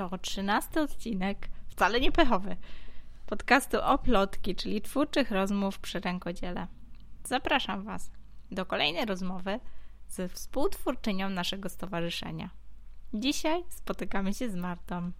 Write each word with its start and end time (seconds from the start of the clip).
To 0.00 0.18
trzynasty 0.18 0.80
odcinek, 0.80 1.48
wcale 1.68 2.00
nie 2.00 2.12
pechowy, 2.12 2.56
podcastu 3.26 3.78
o 3.82 3.98
plotki, 3.98 4.56
czyli 4.56 4.80
twórczych 4.80 5.30
rozmów 5.30 5.78
przy 5.78 6.00
rękodziele. 6.00 6.66
Zapraszam 7.24 7.84
Was 7.84 8.10
do 8.50 8.66
kolejnej 8.66 9.06
rozmowy 9.06 9.60
ze 10.08 10.28
współtwórczynią 10.28 11.30
naszego 11.30 11.68
stowarzyszenia. 11.68 12.50
Dzisiaj 13.14 13.64
spotykamy 13.68 14.34
się 14.34 14.50
z 14.50 14.54
Martą. 14.56 15.12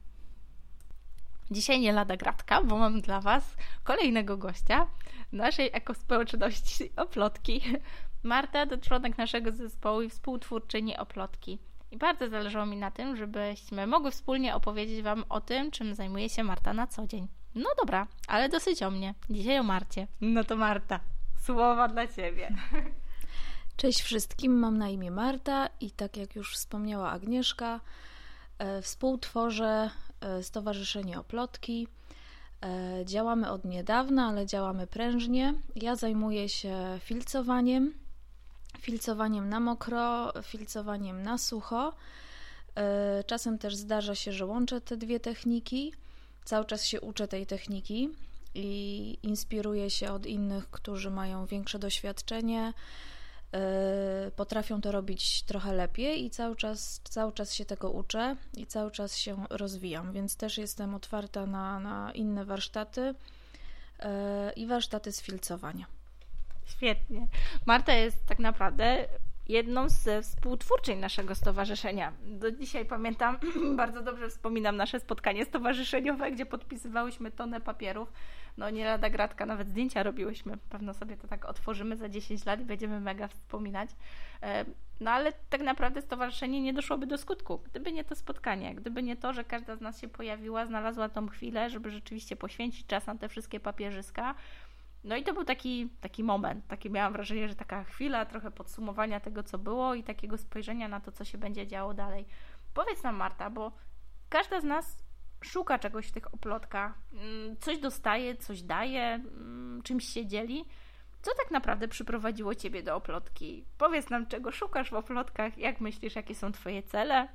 Dzisiaj 1.51 1.81
nie 1.81 1.93
lada 1.93 2.17
gratka, 2.17 2.65
bo 2.65 2.79
mam 2.79 3.01
dla 3.01 3.21
Was 3.21 3.57
kolejnego 3.85 4.37
gościa 4.37 4.87
naszej 5.33 5.71
ekospołeczności 5.73 6.91
Oplotki. 6.97 7.61
Marta 8.23 8.67
to 8.67 8.79
członek 8.79 9.19
naszego 9.19 9.53
zespołu 9.53 10.03
i 10.03 10.11
współtwórczyni 10.11 10.97
Oplotki. 10.97 11.59
I 11.91 11.97
bardzo 11.97 12.29
zależało 12.29 12.67
mi 12.67 12.77
na 12.77 12.91
tym, 12.91 13.17
żebyśmy 13.17 13.87
mogły 13.87 14.11
wspólnie 14.11 14.55
opowiedzieć 14.55 15.03
Wam 15.03 15.25
o 15.29 15.41
tym, 15.41 15.71
czym 15.71 15.95
zajmuje 15.95 16.29
się 16.29 16.45
Marta 16.45 16.75
na 16.75 16.87
co 16.87 17.07
dzień. 17.07 17.29
No 17.55 17.71
dobra, 17.81 18.07
ale 18.29 18.49
dosyć 18.49 18.83
o 18.83 18.91
mnie. 18.91 19.15
Dzisiaj 19.31 19.59
o 19.59 19.63
Marcie. 19.63 20.07
No 20.21 20.45
to 20.45 20.57
Marta, 20.57 21.01
słowa 21.39 21.89
dla 21.89 22.07
Ciebie. 22.07 22.55
Cześć 23.77 24.03
wszystkim, 24.03 24.59
mam 24.59 24.79
na 24.79 24.89
imię 24.89 25.11
Marta 25.11 25.69
i 25.81 25.91
tak 25.91 26.17
jak 26.17 26.37
już 26.37 26.55
wspomniała 26.55 27.11
Agnieszka, 27.11 27.81
e, 28.59 28.83
współtworzę 28.83 29.91
e, 30.21 30.43
Stowarzyszenie 30.43 31.21
Oplotki. 31.21 31.89
E, 32.63 33.05
działamy 33.05 33.51
od 33.51 33.65
niedawna, 33.65 34.27
ale 34.27 34.47
działamy 34.47 34.87
prężnie. 34.87 35.55
Ja 35.77 35.97
zajmuję 35.97 36.49
się 36.49 36.99
filcowaniem, 37.01 37.95
filcowaniem 38.79 39.49
na 39.49 39.61
mokro, 39.61 40.33
filcowaniem 40.43 41.23
na 41.23 41.39
sucho. 41.39 41.93
Czasem 43.27 43.59
też 43.59 43.77
zdarza 43.77 44.15
się, 44.15 44.33
że 44.33 44.47
łączę 44.47 44.81
te 44.81 44.97
dwie 44.97 45.21
techniki. 45.21 45.95
Cały 46.45 46.65
czas 46.65 46.85
się 46.85 47.01
uczę 47.01 47.29
tej 47.29 47.47
techniki 47.47 48.09
i 48.55 49.19
inspiruję 49.23 49.91
się 49.91 50.13
od 50.13 50.27
innych, 50.27 50.71
którzy 50.71 51.11
mają 51.11 51.47
większe 51.47 51.79
doświadczenie 51.79 52.73
Y, 53.55 54.31
potrafią 54.31 54.81
to 54.81 54.93
robić 54.93 55.43
trochę 55.43 55.75
lepiej 55.75 56.25
i 56.25 56.31
cały 56.31 56.57
czas, 56.57 57.01
cały 57.05 57.33
czas 57.33 57.55
się 57.55 57.65
tego 57.65 57.91
uczę 57.91 58.37
i 58.57 58.67
cały 58.67 58.91
czas 58.91 59.17
się 59.17 59.47
rozwijam, 59.51 60.13
więc 60.13 60.37
też 60.37 60.59
jestem 60.59 60.95
otwarta 60.95 61.47
na, 61.47 61.81
na 61.81 62.13
inne 62.13 62.45
warsztaty 62.45 63.01
y, 63.01 63.15
i 64.57 64.67
warsztaty 64.67 65.13
z 65.13 65.23
filcowania. 65.23 65.87
Świetnie. 66.71 67.27
Marta 67.67 67.93
jest 67.93 68.27
tak 68.27 68.39
naprawdę 68.39 69.09
jedną 69.51 69.89
z 69.89 70.27
współtwórczyń 70.27 70.99
naszego 70.99 71.35
stowarzyszenia. 71.35 72.13
Do 72.23 72.53
dzisiaj 72.53 72.85
pamiętam, 72.85 73.39
bardzo 73.77 74.03
dobrze 74.03 74.29
wspominam 74.29 74.77
nasze 74.77 75.01
spotkanie 75.01 75.45
stowarzyszeniowe, 75.45 76.31
gdzie 76.31 76.47
podpisywałyśmy 76.47 77.31
tonę 77.31 77.61
papierów. 77.61 78.13
No 78.59 78.71
nie 78.71 78.85
lada 78.85 79.11
gratka, 79.11 79.47
nawet 79.47 79.69
zdjęcia 79.69 80.03
robiłyśmy. 80.03 80.57
Pewno 80.71 80.95
sobie 80.95 81.17
to 81.17 81.29
tak 81.29 81.45
otworzymy 81.45 81.97
za 81.97 82.09
10 82.09 82.45
lat 82.45 82.61
i 82.61 82.65
będziemy 82.65 83.01
mega 83.01 83.29
wspominać. 83.29 83.91
E, 84.43 84.65
no 85.01 85.11
ale 85.11 85.33
tak 85.33 85.61
naprawdę 85.61 86.03
stowarzyszenie 86.03 86.63
nie 86.63 86.73
doszłoby 86.73 87.07
do 87.07 87.19
skutku, 87.19 87.59
gdyby 87.59 87.93
nie 87.93 88.05
to 88.05 88.15
spotkanie, 88.15 88.75
gdyby 88.75 89.03
nie 89.03 89.17
to, 89.17 89.33
że 89.33 89.45
każda 89.45 89.77
z 89.77 89.81
nas 89.81 90.01
się 90.01 90.09
pojawiła, 90.09 90.67
znalazła 90.67 91.09
tą 91.09 91.29
chwilę, 91.29 91.71
żeby 91.71 91.91
rzeczywiście 91.91 92.37
poświęcić 92.37 92.87
czas 92.87 93.07
na 93.07 93.15
te 93.15 93.29
wszystkie 93.29 93.61
papierzyska 93.61 94.35
no 95.05 95.17
i 95.17 95.25
to 95.25 95.35
był 95.35 95.45
taki, 95.45 95.89
taki 96.01 96.25
moment, 96.25 96.67
takie 96.67 96.91
miałam 96.91 97.13
wrażenie, 97.13 97.49
że 97.49 97.55
taka 97.55 97.85
chwila 97.85 98.27
trochę 98.27 98.51
podsumowania 98.51 99.21
tego, 99.21 99.43
co 99.43 99.59
było 99.59 99.95
i 99.95 100.03
takiego 100.03 100.39
spojrzenia 100.39 100.89
na 100.89 101.01
to, 101.01 101.13
co 101.13 101.25
się 101.25 101.39
będzie 101.39 101.67
działo 101.67 101.95
dalej. 101.95 102.27
Powiedz 102.75 103.03
nam, 103.03 103.17
Marta, 103.17 103.51
bo 103.51 103.73
każda 104.29 104.61
z 104.61 104.65
nas 104.65 105.05
szuka 105.45 105.79
czegoś 105.79 106.07
w 106.07 106.13
tych 106.13 106.35
oplotkach, 106.35 106.99
mm, 107.13 107.57
coś 107.57 107.79
dostaje, 107.79 108.37
coś 108.37 108.63
daje, 108.63 109.03
mm, 109.03 109.83
czymś 109.83 110.05
się 110.05 110.27
dzieli. 110.27 110.65
Co 111.23 111.31
tak 111.43 111.51
naprawdę 111.51 111.89
przyprowadziło 111.89 112.55
Ciebie 112.55 112.83
do 112.83 112.97
oplotki? 112.97 113.65
Powiedz 113.79 114.11
nam, 114.11 114.27
czego 114.27 114.53
szukasz 114.53 114.91
w 114.91 114.95
oplotkach, 114.95 115.59
jak 115.59 115.81
myślisz, 115.81 116.17
jakie 116.17 116.35
są 116.35 116.53
Twoje 116.53 116.83
cele? 116.83 117.29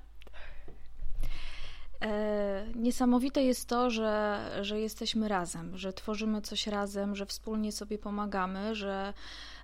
E, 2.02 2.66
niesamowite 2.76 3.44
jest 3.44 3.70
to, 3.70 3.90
że, 3.90 4.40
że 4.62 4.80
jesteśmy 4.80 5.28
razem, 5.28 5.78
że 5.78 5.94
tworzymy 5.94 6.42
coś 6.42 6.68
razem, 6.68 7.16
że 7.16 7.26
wspólnie 7.26 7.72
sobie 7.72 7.98
pomagamy, 7.98 8.76
że 8.76 9.14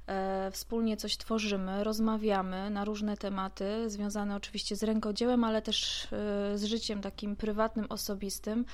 e, 0.07 0.51
wspólnie 0.51 0.97
coś 0.97 1.17
tworzymy, 1.17 1.83
rozmawiamy 1.83 2.69
na 2.69 2.85
różne 2.85 3.17
tematy, 3.17 3.89
związane 3.89 4.35
oczywiście 4.35 4.75
z 4.75 4.83
rękodziełem, 4.83 5.43
ale 5.43 5.61
też 5.61 6.03
e, 6.03 6.07
z 6.57 6.63
życiem 6.63 7.01
takim 7.01 7.35
prywatnym, 7.35 7.85
osobistym, 7.89 8.65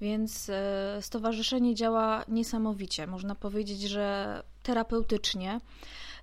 więc 0.00 0.50
stowarzyszenie 1.00 1.74
działa 1.74 2.24
niesamowicie. 2.28 3.06
Można 3.06 3.34
powiedzieć, 3.34 3.80
że 3.80 4.42
terapeutycznie 4.62 5.60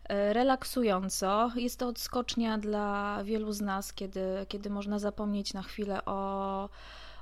relaksująco. 0.09 1.51
Jest 1.55 1.79
to 1.79 1.87
odskocznia 1.87 2.57
dla 2.57 3.19
wielu 3.23 3.51
z 3.53 3.61
nas, 3.61 3.93
kiedy, 3.93 4.45
kiedy 4.47 4.69
można 4.69 4.99
zapomnieć 4.99 5.53
na 5.53 5.63
chwilę 5.63 6.05
o, 6.05 6.69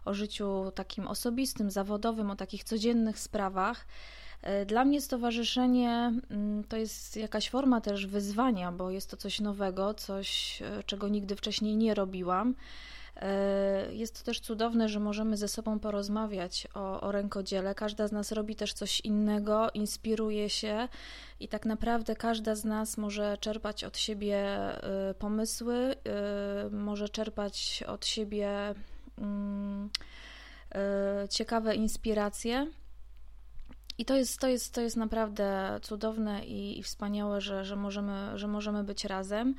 o 0.06 0.13
życiu 0.13 0.72
takim 0.75 1.07
osobistym, 1.07 1.72
zawodowym, 1.72 2.31
o 2.31 2.35
takich 2.35 2.63
codziennych 2.63 3.19
sprawach. 3.19 3.85
Dla 4.66 4.85
mnie 4.85 5.01
stowarzyszenie 5.01 6.13
mm, 6.29 6.63
to 6.63 6.78
jest 6.78 7.18
jakaś 7.18 7.50
forma 7.50 7.81
też 7.81 8.07
wyzwania, 8.07 8.72
bo 8.72 8.91
jest 8.91 9.12
to 9.12 9.17
coś 9.17 9.40
nowego, 9.40 9.94
coś, 9.94 10.59
czego 10.85 11.07
nigdy 11.07 11.35
wcześniej 11.35 11.78
nie 11.78 11.94
robiłam. 11.94 12.56
E, 13.16 13.94
jest 13.94 14.20
to 14.20 14.26
też 14.26 14.40
cudowne, 14.40 14.90
że 14.90 15.00
możemy 15.00 15.38
ze 15.38 15.48
sobą 15.48 15.80
porozmawiać 15.80 16.68
o, 16.74 17.02
o 17.02 17.12
rękodziele. 17.12 17.76
Każda 17.76 18.08
z 18.08 18.12
nas 18.12 18.31
robi 18.31 18.56
też 18.56 18.74
coś 18.74 19.02
innego, 19.02 19.72
inspiruje 19.74 20.50
się 20.50 20.88
i 21.40 21.48
tak 21.48 21.66
naprawdę 21.66 22.16
każda 22.16 22.56
z 22.56 22.66
nas 22.66 22.98
może 22.98 23.38
czerpać 23.38 23.84
od 23.84 23.98
siebie 23.98 24.38
e, 24.38 25.14
pomysły, 25.14 25.76
e, 25.76 25.96
może 26.70 27.09
czerpać 27.09 27.84
od 27.88 28.06
siebie 28.06 28.74
mm, 29.18 29.90
ciekawe 31.30 31.76
inspiracje. 31.76 32.68
I 33.97 34.06
to 34.06 34.16
jest, 34.16 34.40
to 34.40 34.47
jest, 34.47 34.74
to 34.74 34.82
jest 34.82 34.97
naprawdę 34.97 35.80
cudowne 35.82 36.46
i, 36.46 36.80
i 36.80 36.84
wspaniałe, 36.84 37.42
że, 37.42 37.66
że, 37.66 37.76
możemy, 37.76 38.40
że 38.40 38.47
możemy 38.47 38.84
być 38.84 39.06
razem. 39.06 39.56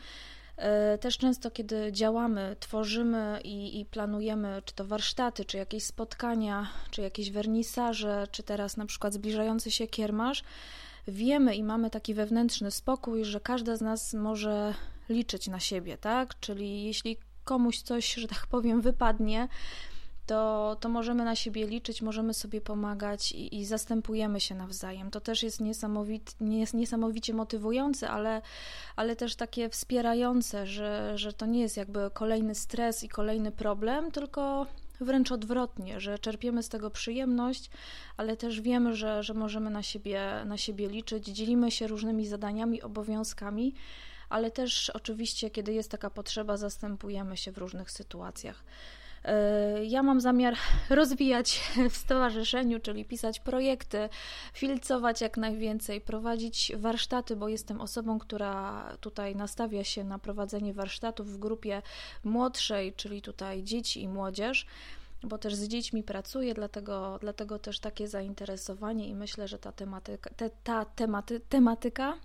E, 0.56 0.98
też 0.98 1.18
często, 1.18 1.50
kiedy 1.50 1.92
działamy, 1.92 2.56
tworzymy 2.60 3.40
i, 3.44 3.80
i, 3.80 3.84
planujemy, 3.84 4.62
czy 4.64 4.74
to 4.74 4.84
warsztaty, 4.84 5.44
czy 5.44 5.56
jakieś 5.56 5.84
spotkania, 5.84 6.70
czy 6.90 7.02
jakieś 7.02 7.30
wernisaże, 7.30 8.26
czy 8.30 8.42
teraz 8.42 8.76
na 8.76 8.86
przykład 8.86 9.12
zbliżający 9.12 9.70
się 9.70 9.86
kiermasz, 9.86 10.44
wiemy 11.08 11.56
i 11.56 11.62
mamy 11.62 11.90
taki 11.90 12.14
wewnętrzny 12.14 12.70
spokój, 12.70 13.24
że 13.24 13.40
każda 13.40 13.76
z 13.76 13.80
nas 13.80 14.14
może 14.14 14.74
liczyć 15.08 15.48
na 15.48 15.60
siebie, 15.60 15.98
tak? 15.98 16.40
Czyli 16.40 16.84
jeśli 16.84 17.16
komuś 17.44 17.80
coś, 17.80 18.14
że 18.14 18.28
tak 18.28 18.46
powiem, 18.46 18.80
wypadnie, 18.80 19.48
to, 20.26 20.76
to 20.80 20.88
możemy 20.88 21.24
na 21.24 21.36
siebie 21.36 21.66
liczyć, 21.66 22.02
możemy 22.02 22.34
sobie 22.34 22.60
pomagać 22.60 23.32
i, 23.32 23.56
i 23.56 23.64
zastępujemy 23.64 24.40
się 24.40 24.54
nawzajem. 24.54 25.10
To 25.10 25.20
też 25.20 25.42
jest 25.42 25.60
niesamowit, 25.60 26.36
nie, 26.40 26.64
niesamowicie 26.74 27.34
motywujące, 27.34 28.10
ale, 28.10 28.42
ale 28.96 29.16
też 29.16 29.36
takie 29.36 29.68
wspierające, 29.68 30.66
że, 30.66 31.18
że 31.18 31.32
to 31.32 31.46
nie 31.46 31.60
jest 31.60 31.76
jakby 31.76 32.10
kolejny 32.12 32.54
stres 32.54 33.04
i 33.04 33.08
kolejny 33.08 33.52
problem, 33.52 34.10
tylko 34.10 34.66
wręcz 35.00 35.32
odwrotnie, 35.32 36.00
że 36.00 36.18
czerpiemy 36.18 36.62
z 36.62 36.68
tego 36.68 36.90
przyjemność, 36.90 37.70
ale 38.16 38.36
też 38.36 38.60
wiemy, 38.60 38.96
że, 38.96 39.22
że 39.22 39.34
możemy 39.34 39.70
na 39.70 39.82
siebie, 39.82 40.42
na 40.46 40.58
siebie 40.58 40.88
liczyć, 40.88 41.26
dzielimy 41.26 41.70
się 41.70 41.86
różnymi 41.86 42.26
zadaniami, 42.26 42.82
obowiązkami, 42.82 43.74
ale 44.28 44.50
też 44.50 44.90
oczywiście, 44.90 45.50
kiedy 45.50 45.72
jest 45.72 45.90
taka 45.90 46.10
potrzeba, 46.10 46.56
zastępujemy 46.56 47.36
się 47.36 47.52
w 47.52 47.58
różnych 47.58 47.90
sytuacjach. 47.90 48.64
E, 49.26 49.84
ja 49.84 50.02
mam 50.02 50.20
zamiar 50.20 50.54
rozwijać 50.90 51.60
w 51.90 51.96
stowarzyszeniu, 51.96 52.80
czyli 52.80 53.04
pisać 53.04 53.40
projekty, 53.40 54.08
filcować 54.52 55.20
jak 55.20 55.36
najwięcej, 55.36 56.00
prowadzić 56.00 56.72
warsztaty, 56.76 57.36
bo 57.36 57.48
jestem 57.48 57.80
osobą, 57.80 58.18
która 58.18 58.84
tutaj 59.00 59.36
nastawia 59.36 59.84
się 59.84 60.04
na 60.04 60.18
prowadzenie 60.18 60.74
warsztatów 60.74 61.32
w 61.32 61.38
grupie 61.38 61.82
młodszej, 62.24 62.92
czyli 62.92 63.22
tutaj 63.22 63.62
dzieci 63.62 64.02
i 64.02 64.08
młodzież 64.08 64.66
bo 65.22 65.38
też 65.38 65.54
z 65.54 65.68
dziećmi 65.68 66.02
pracuję, 66.02 66.54
dlatego, 66.54 67.18
dlatego 67.20 67.58
też 67.58 67.80
takie 67.80 68.08
zainteresowanie 68.08 69.08
i 69.08 69.14
myślę, 69.14 69.48
że 69.48 69.58
ta 69.58 69.72
tematyka, 69.72 70.30
te, 70.36 70.50
ta 70.64 70.84
tematy, 70.84 71.40
tematyka 71.40 72.18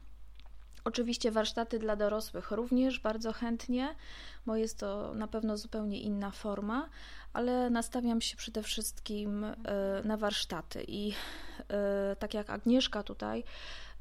Oczywiście 0.83 1.31
warsztaty 1.31 1.79
dla 1.79 1.95
dorosłych 1.95 2.51
również 2.51 2.99
bardzo 2.99 3.33
chętnie, 3.33 3.95
bo 4.45 4.55
jest 4.55 4.79
to 4.79 5.13
na 5.15 5.27
pewno 5.27 5.57
zupełnie 5.57 6.01
inna 6.01 6.31
forma, 6.31 6.89
ale 7.33 7.69
nastawiam 7.69 8.21
się 8.21 8.37
przede 8.37 8.63
wszystkim 8.63 9.43
e, 9.43 9.55
na 10.03 10.17
warsztaty. 10.17 10.85
I 10.87 11.13
e, 11.69 12.15
tak 12.19 12.33
jak 12.33 12.49
Agnieszka 12.49 13.03
tutaj 13.03 13.43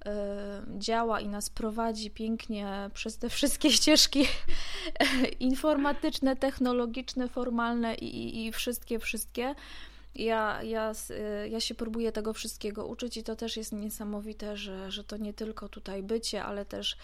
e, 0.07 0.63
działa 0.79 1.21
i 1.21 1.29
nas 1.29 1.51
prowadzi 1.51 2.11
pięknie 2.11 2.91
przez 2.95 3.19
te 3.19 3.29
wszystkie 3.29 3.71
ścieżki 3.79 4.27
informatyczne, 5.41 6.37
technologiczne, 6.37 7.29
formalne 7.29 7.95
i, 7.95 8.47
i 8.47 8.53
wszystkie, 8.53 8.99
wszystkie 8.99 9.55
ja, 10.15 10.63
ja, 10.63 10.93
y, 11.11 11.49
ja 11.49 11.61
się 11.61 11.75
próbuję 11.75 12.13
tego 12.13 12.33
wszystkiego 12.33 12.87
uczyć 12.87 13.17
i 13.17 13.23
to 13.23 13.37
też 13.37 13.57
jest 13.57 13.73
niesamowite, 13.73 14.57
że, 14.57 14.91
że 14.93 15.05
to 15.05 15.17
nie 15.17 15.35
tylko 15.35 15.69
tutaj 15.69 16.03
bycie, 16.03 16.45
ale 16.45 16.65
też, 16.65 16.97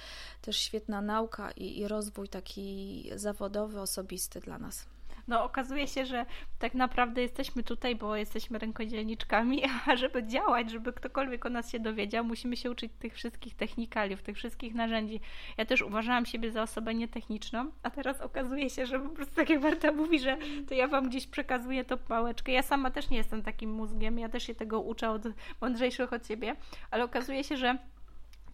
też 0.43 0.57
świetna 0.57 1.03
nauka 1.03 1.51
i, 1.51 1.79
i 1.79 1.89
rozwój 1.89 2.29
taki 2.29 3.11
zawodowy, 3.17 3.81
osobisty 3.81 4.41
dla 4.41 4.59
nas 4.59 4.96
no 5.29 5.45
okazuje 5.45 5.87
się, 5.89 6.07
że 6.07 6.27
tak 6.59 6.75
naprawdę 6.75 7.23
jesteśmy 7.23 7.63
tutaj, 7.63 7.97
bo 7.97 8.17
jesteśmy 8.17 8.59
rękodzielniczkami, 8.59 9.63
a 9.87 9.97
żeby 9.97 10.27
działać, 10.27 10.71
żeby 10.71 10.93
ktokolwiek 10.93 11.47
o 11.47 11.51
nas 11.51 11.71
się 11.71 11.81
dowiedział, 11.81 12.25
musimy 12.25 12.57
się 12.57 12.71
uczyć 12.71 12.93
tych 12.99 13.15
wszystkich 13.15 13.55
technikaliów, 13.55 14.23
tych 14.23 14.37
wszystkich 14.37 14.75
narzędzi. 14.75 15.21
Ja 15.57 15.65
też 15.65 15.83
uważałam 15.83 16.27
siebie 16.27 16.51
za 16.51 16.63
osobę 16.63 16.95
nietechniczną, 16.95 17.71
a 17.83 17.91
teraz 17.91 18.21
okazuje 18.21 18.71
się, 18.71 18.87
że 18.87 19.01
po 19.01 19.09
prostu 19.09 19.35
tak 19.35 19.51
jak 19.51 19.63
Marta 19.63 19.93
mówi, 19.93 20.21
że 20.21 20.37
to 20.69 20.75
ja 20.75 20.89
Wam 20.89 21.09
gdzieś 21.09 21.27
przekazuję 21.27 21.85
tą 21.85 21.97
pałeczkę. 21.97 22.53
Ja 22.53 22.63
sama 22.63 22.91
też 22.91 23.11
nie 23.11 23.17
jestem 23.17 23.43
takim 23.43 23.71
mózgiem, 23.71 24.19
ja 24.19 24.29
też 24.29 24.47
się 24.47 24.55
tego 24.55 24.81
uczę 24.81 25.11
od 25.11 25.23
mądrzejszych 25.61 26.13
od 26.13 26.27
siebie, 26.27 26.57
ale 26.91 27.05
okazuje 27.05 27.45
się, 27.45 27.57
że 27.57 27.79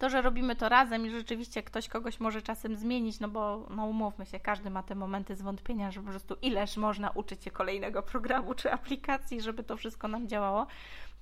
to, 0.03 0.09
że 0.09 0.21
robimy 0.21 0.55
to 0.55 0.69
razem 0.69 1.05
i 1.05 1.09
rzeczywiście 1.09 1.63
ktoś 1.63 1.87
kogoś 1.87 2.19
może 2.19 2.41
czasem 2.41 2.75
zmienić, 2.75 3.19
no 3.19 3.27
bo 3.27 3.67
no 3.69 3.85
umówmy 3.85 4.25
się, 4.25 4.39
każdy 4.39 4.69
ma 4.69 4.83
te 4.83 4.95
momenty 4.95 5.35
zwątpienia, 5.35 5.91
że 5.91 6.01
po 6.01 6.09
prostu 6.09 6.35
ileż 6.41 6.77
można 6.77 7.09
uczyć 7.09 7.43
się 7.43 7.51
kolejnego 7.51 8.03
programu 8.03 8.53
czy 8.53 8.71
aplikacji, 8.71 9.41
żeby 9.41 9.63
to 9.63 9.77
wszystko 9.77 10.07
nam 10.07 10.27
działało, 10.27 10.67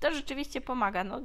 to 0.00 0.14
rzeczywiście 0.14 0.60
pomaga. 0.60 1.04
No, 1.04 1.20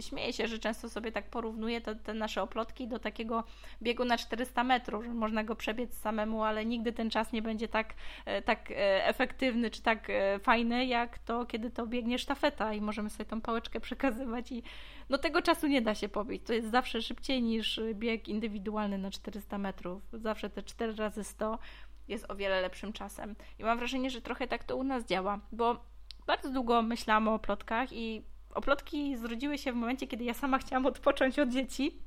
śmieję 0.00 0.32
się, 0.32 0.48
że 0.48 0.58
często 0.58 0.88
sobie 0.88 1.12
tak 1.12 1.30
porównuję 1.30 1.80
te, 1.80 1.96
te, 1.96 2.14
nasze 2.14 2.42
oplotki 2.42 2.88
do 2.88 2.98
takiego 2.98 3.44
biegu 3.82 4.04
na 4.04 4.18
400 4.18 4.64
metrów, 4.64 5.04
że 5.04 5.14
można 5.14 5.44
go 5.44 5.56
przebiec 5.56 5.94
samemu, 5.94 6.44
ale 6.44 6.64
nigdy 6.64 6.92
ten 6.92 7.10
czas 7.10 7.32
nie 7.32 7.42
będzie 7.42 7.68
tak, 7.68 7.94
e, 8.24 8.42
tak 8.42 8.70
e, 8.70 9.06
efektywny 9.06 9.70
czy 9.70 9.82
tak 9.82 10.10
e, 10.10 10.38
fajny, 10.38 10.86
jak 10.86 11.18
to, 11.18 11.46
kiedy 11.46 11.70
to 11.70 11.86
biegnie 11.86 12.18
sztafeta 12.18 12.72
i 12.72 12.80
możemy 12.80 13.10
sobie 13.10 13.24
tą 13.24 13.40
pałeczkę 13.40 13.80
przekazywać 13.80 14.52
i 14.52 14.62
no 15.08 15.18
tego 15.18 15.42
czasu 15.42 15.66
nie 15.66 15.82
da 15.82 15.94
się 15.94 16.08
pobić. 16.08 16.42
To 16.46 16.52
jest 16.52 16.70
zawsze 16.70 17.02
szybciej 17.02 17.42
niż 17.42 17.80
bieg 17.94 18.28
indywidualny 18.28 18.98
na 18.98 19.10
400 19.10 19.58
metrów. 19.58 20.02
Zawsze 20.12 20.50
te 20.50 20.62
4 20.62 20.94
razy 20.94 21.24
100 21.24 21.58
jest 22.08 22.30
o 22.30 22.36
wiele 22.36 22.60
lepszym 22.60 22.92
czasem. 22.92 23.36
I 23.58 23.64
mam 23.64 23.78
wrażenie, 23.78 24.10
że 24.10 24.20
trochę 24.20 24.46
tak 24.46 24.64
to 24.64 24.76
u 24.76 24.84
nas 24.84 25.04
działa, 25.04 25.40
bo 25.52 25.84
bardzo 26.26 26.50
długo 26.50 26.82
myślałam 26.82 27.28
o 27.28 27.38
plotkach 27.38 27.92
i 27.92 28.22
oplotki 28.54 29.16
zrodziły 29.16 29.58
się 29.58 29.72
w 29.72 29.76
momencie, 29.76 30.06
kiedy 30.06 30.24
ja 30.24 30.34
sama 30.34 30.58
chciałam 30.58 30.86
odpocząć 30.86 31.38
od 31.38 31.48
dzieci. 31.48 31.98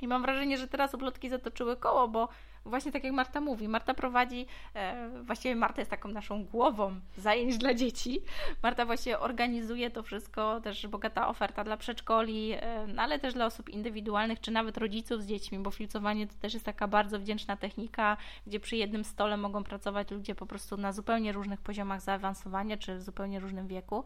I 0.00 0.08
mam 0.08 0.22
wrażenie, 0.22 0.58
że 0.58 0.68
teraz 0.68 0.94
oplotki 0.94 1.28
zatoczyły 1.28 1.76
koło, 1.76 2.08
bo 2.08 2.28
właśnie 2.64 2.92
tak 2.92 3.04
jak 3.04 3.12
Marta 3.12 3.40
mówi, 3.40 3.68
Marta 3.68 3.94
prowadzi, 3.94 4.46
e, 4.74 5.08
właściwie 5.22 5.56
Marta 5.56 5.80
jest 5.80 5.90
taką 5.90 6.08
naszą 6.08 6.44
głową 6.44 7.00
zajęć 7.16 7.58
dla 7.58 7.74
dzieci. 7.74 8.20
Marta 8.62 8.86
właśnie 8.86 9.18
organizuje 9.18 9.90
to 9.90 10.02
wszystko, 10.02 10.60
też 10.60 10.86
bogata 10.86 11.28
oferta 11.28 11.64
dla 11.64 11.76
przedszkoli, 11.76 12.52
e, 12.52 12.86
no 12.86 13.02
ale 13.02 13.18
też 13.18 13.34
dla 13.34 13.46
osób 13.46 13.68
indywidualnych, 13.68 14.40
czy 14.40 14.50
nawet 14.50 14.78
rodziców 14.78 15.22
z 15.22 15.26
dziećmi, 15.26 15.58
bo 15.58 15.70
filcowanie 15.70 16.26
to 16.26 16.34
też 16.34 16.54
jest 16.54 16.66
taka 16.66 16.88
bardzo 16.88 17.18
wdzięczna 17.18 17.56
technika, 17.56 18.16
gdzie 18.46 18.60
przy 18.60 18.76
jednym 18.76 19.04
stole 19.04 19.36
mogą 19.36 19.64
pracować 19.64 20.10
ludzie 20.10 20.34
po 20.34 20.46
prostu 20.46 20.76
na 20.76 20.92
zupełnie 20.92 21.32
różnych 21.32 21.60
poziomach 21.60 22.00
zaawansowania, 22.00 22.76
czy 22.76 22.96
w 22.96 23.02
zupełnie 23.02 23.40
różnym 23.40 23.68
wieku. 23.68 24.04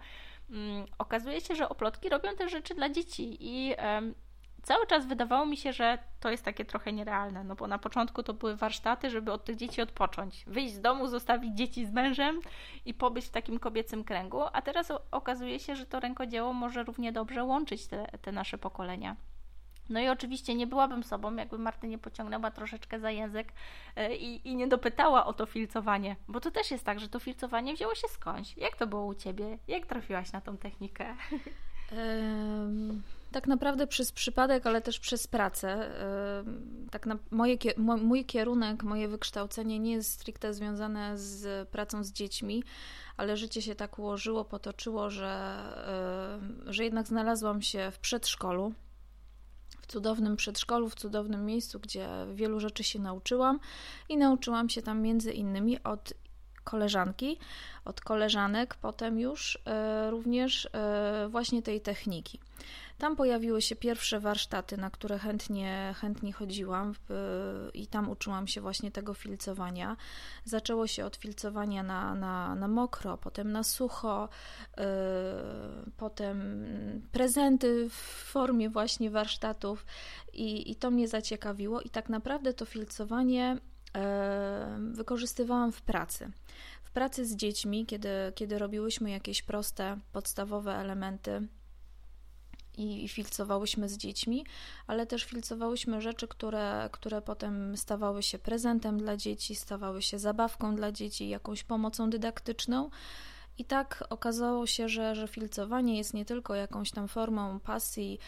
Mm, 0.51 0.87
okazuje 0.99 1.41
się, 1.41 1.55
że 1.55 1.69
oplotki 1.69 2.09
robią 2.09 2.37
te 2.37 2.49
rzeczy 2.49 2.75
dla 2.75 2.89
dzieci 2.89 3.37
i 3.41 3.75
cały 4.69 4.87
czas 4.87 5.07
wydawało 5.07 5.47
mi 5.47 5.57
się, 5.57 5.73
że 5.73 5.99
to 6.21 6.31
jest 6.31 6.45
takie 6.45 6.65
trochę 6.65 6.93
nierealne, 6.93 7.45
no 7.45 7.55
bo 7.55 7.67
na 7.67 7.79
początku 7.79 8.23
to 8.23 8.35
były 8.35 8.57
warsztaty, 8.57 9.11
żeby 9.11 9.33
od 9.33 9.45
tych 9.45 9.57
dzieci 9.57 9.83
odpocząć, 9.83 10.45
wyjść 10.47 10.75
z 10.75 10.81
domu, 10.81 11.07
zostawić 11.07 11.57
dzieci 11.57 11.87
z 11.87 11.93
mężem 11.93 12.41
i 12.85 12.95
pobyć 12.95 13.25
w 13.25 13.31
takim 13.31 13.59
kobiecym 13.59 14.05
kręgu, 14.05 14.41
a 14.53 14.63
teraz 14.63 14.93
okazuje 15.11 15.59
się, 15.59 15.77
że 15.77 15.87
to 15.87 16.01
rękodzieło 16.01 16.53
może 16.53 16.85
równie 16.85 17.13
dobrze 17.13 17.45
łączyć 17.45 17.87
te, 17.87 18.07
te 18.23 18.33
nasze 18.33 18.59
pokolenia. 18.59 19.17
No 19.89 20.01
i 20.01 20.09
oczywiście 20.09 20.55
nie 20.55 20.67
byłabym 20.67 21.03
sobą, 21.03 21.37
jakby 21.37 21.59
Marty 21.59 21.89
nie 21.89 21.99
pociągnęła 21.99 22.51
troszeczkę 22.51 23.01
za 23.01 23.11
język 23.11 23.53
e, 23.97 24.17
i, 24.17 24.49
i 24.49 24.57
nie 24.57 24.67
dopytała 24.67 25.27
o 25.27 25.33
to 25.33 25.47
filcowanie, 25.47 26.17
bo 26.29 26.41
to 26.41 26.51
też 26.51 26.71
jest 26.71 26.85
tak, 26.85 27.01
że 27.01 27.09
to 27.09 27.19
filcowanie 27.19 27.75
wzięło 27.75 27.95
się 27.95 28.09
skądś. 28.09 28.57
Jak 28.57 28.77
to 28.77 28.87
było 28.87 29.07
u 29.07 29.15
Ciebie? 29.15 29.59
Jak 29.69 29.87
trafiłaś 29.87 30.33
na 30.33 30.41
tą 30.41 30.57
technikę? 30.57 31.17
Um 31.93 33.03
tak 33.33 33.47
naprawdę 33.47 33.87
przez 33.87 34.13
przypadek, 34.13 34.67
ale 34.67 34.83
też 34.83 35.01
przez 35.01 35.27
pracę. 35.27 35.91
Tak 36.91 37.07
na 37.07 37.19
moje, 37.31 37.57
mój 38.03 38.25
kierunek, 38.25 38.83
moje 38.83 39.09
wykształcenie 39.09 39.79
nie 39.79 39.93
jest 39.93 40.13
stricte 40.13 40.55
związane 40.55 41.19
z 41.19 41.69
pracą 41.69 42.05
z 42.05 42.13
dziećmi, 42.13 42.63
ale 43.17 43.37
życie 43.37 43.63
się 43.63 43.75
tak 43.75 43.99
ułożyło, 43.99 44.45
potoczyło, 44.45 45.11
że, 45.11 45.63
że 46.67 46.85
jednak 46.85 47.07
znalazłam 47.07 47.63
się 47.63 47.91
w 47.91 47.99
przedszkolu. 47.99 48.73
W 49.81 49.87
cudownym 49.87 50.37
przedszkolu, 50.37 50.89
w 50.89 50.95
cudownym 50.95 51.47
miejscu, 51.47 51.81
gdzie 51.81 52.09
wielu 52.35 52.61
rzeczy 52.61 52.85
się 52.85 52.99
nauczyłam 52.99 53.61
i 54.09 54.17
nauczyłam 54.17 54.69
się 54.69 54.83
tam 54.83 55.03
między 55.03 55.33
innymi 55.33 55.83
od 55.83 56.15
koleżanki, 56.65 57.39
od 57.85 58.01
koleżanek, 58.01 58.75
potem 58.75 59.19
już 59.19 59.59
e, 59.67 60.11
również 60.11 60.69
e, 60.73 61.29
właśnie 61.31 61.63
tej 61.63 61.81
techniki. 61.81 62.41
Tam 62.99 63.17
pojawiły 63.17 63.63
się 63.63 63.77
pierwsze 63.77 64.21
warsztaty, 64.21 64.77
na 64.77 64.91
które 64.91 65.19
chętnie, 65.19 65.95
chętnie 65.97 66.33
chodziłam 66.33 66.95
i 67.75 67.87
tam 67.87 68.11
uczyłam 68.11 68.47
się 68.47 68.61
właśnie 68.61 68.91
tego 68.91 69.15
filcowania. 69.15 69.97
Zaczęło 70.45 70.87
się 70.87 71.05
od 71.05 71.17
filcowania 71.17 71.83
na, 71.83 72.15
na, 72.15 72.55
na 72.55 72.69
mokro, 72.69 73.19
potem 73.19 73.53
na 73.53 73.63
sucho, 73.63 74.29
yy, 74.77 74.85
potem 75.97 76.39
prezenty 77.13 77.89
w 77.91 77.93
formie 78.33 78.71
właśnie 78.71 79.11
warsztatów 79.11 79.87
i, 80.33 80.71
i 80.71 80.77
to 80.77 80.91
mnie 80.91 81.09
zaciekawiło 81.09 81.81
i 81.81 81.91
tak 81.91 82.09
naprawdę 82.09 82.55
to 82.55 82.65
filcowanie 82.65 83.59
yy, 83.95 84.01
wykorzystywałam 84.93 85.73
w 85.73 85.83
pracy. 85.83 86.31
W 86.83 86.91
pracy 86.91 87.27
z 87.27 87.37
dziećmi, 87.37 87.87
kiedy, 87.87 88.09
kiedy 88.35 88.59
robiłyśmy 88.59 89.11
jakieś 89.11 89.43
proste, 89.43 89.99
podstawowe 90.13 90.77
elementy 90.77 91.49
i 92.79 93.09
filcowałyśmy 93.09 93.89
z 93.89 93.97
dziećmi, 93.97 94.45
ale 94.87 95.07
też 95.07 95.25
filcowałyśmy 95.25 96.01
rzeczy, 96.01 96.29
które, 96.29 96.89
które 96.93 97.23
potem 97.23 97.77
stawały 97.77 98.23
się 98.23 98.39
prezentem 98.39 98.99
dla 98.99 99.17
dzieci, 99.17 99.57
stawały 99.57 100.03
się 100.03 100.19
zabawką 100.19 100.77
dla 100.77 100.93
dzieci, 100.93 101.29
jakąś 101.29 101.65
pomocą 101.65 102.11
dydaktyczną. 102.11 102.91
I 103.59 103.65
tak 103.65 104.05
okazało 104.11 104.67
się, 104.67 104.89
że, 104.89 105.15
że 105.15 105.29
filcowanie 105.29 105.99
jest 105.99 106.15
nie 106.15 106.25
tylko 106.25 106.55
jakąś 106.55 106.91
tam 106.91 107.09
formą 107.09 107.61
pasji, 107.61 108.19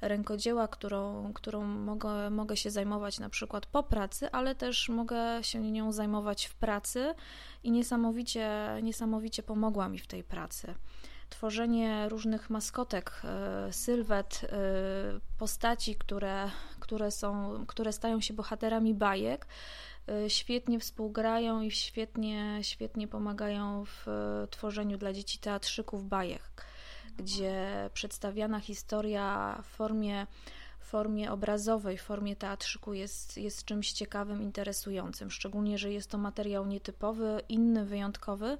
rękodzieła, 0.00 0.68
którą, 0.68 1.32
którą 1.32 1.64
mogę, 1.64 2.30
mogę 2.30 2.56
się 2.56 2.70
zajmować 2.70 3.18
na 3.18 3.28
przykład 3.28 3.66
po 3.66 3.82
pracy, 3.82 4.30
ale 4.30 4.54
też 4.54 4.88
mogę 4.88 5.38
się 5.42 5.60
nią 5.60 5.92
zajmować 5.92 6.46
w 6.46 6.54
pracy 6.54 7.14
i 7.62 7.70
niesamowicie, 7.70 8.68
niesamowicie 8.82 9.42
pomogła 9.42 9.88
mi 9.88 9.98
w 9.98 10.06
tej 10.06 10.24
pracy 10.24 10.74
tworzenie 11.30 12.08
różnych 12.08 12.50
maskotek, 12.50 13.22
e, 13.24 13.72
sylwet, 13.72 14.40
e, 14.44 14.48
postaci, 15.38 15.96
które, 15.96 16.50
które, 16.80 17.10
są, 17.10 17.64
które 17.66 17.92
stają 17.92 18.20
się 18.20 18.34
bohaterami 18.34 18.94
bajek, 18.94 19.46
e, 20.08 20.30
świetnie 20.30 20.80
współgrają 20.80 21.62
i 21.62 21.70
świetnie, 21.70 22.58
świetnie 22.62 23.08
pomagają 23.08 23.84
w 23.84 24.06
tworzeniu 24.50 24.98
dla 24.98 25.12
dzieci 25.12 25.38
teatrzyków 25.38 26.08
bajek, 26.08 26.64
gdzie 27.16 27.90
przedstawiana 27.94 28.60
historia 28.60 29.58
w 29.62 29.66
formie 29.66 30.26
formie 30.90 31.32
obrazowej, 31.32 31.98
formie 31.98 32.36
teatrzyku 32.36 32.94
jest, 32.94 33.36
jest 33.36 33.64
czymś 33.64 33.92
ciekawym, 33.92 34.42
interesującym. 34.42 35.30
Szczególnie, 35.30 35.78
że 35.78 35.92
jest 35.92 36.10
to 36.10 36.18
materiał 36.18 36.66
nietypowy, 36.66 37.40
inny, 37.48 37.84
wyjątkowy, 37.84 38.58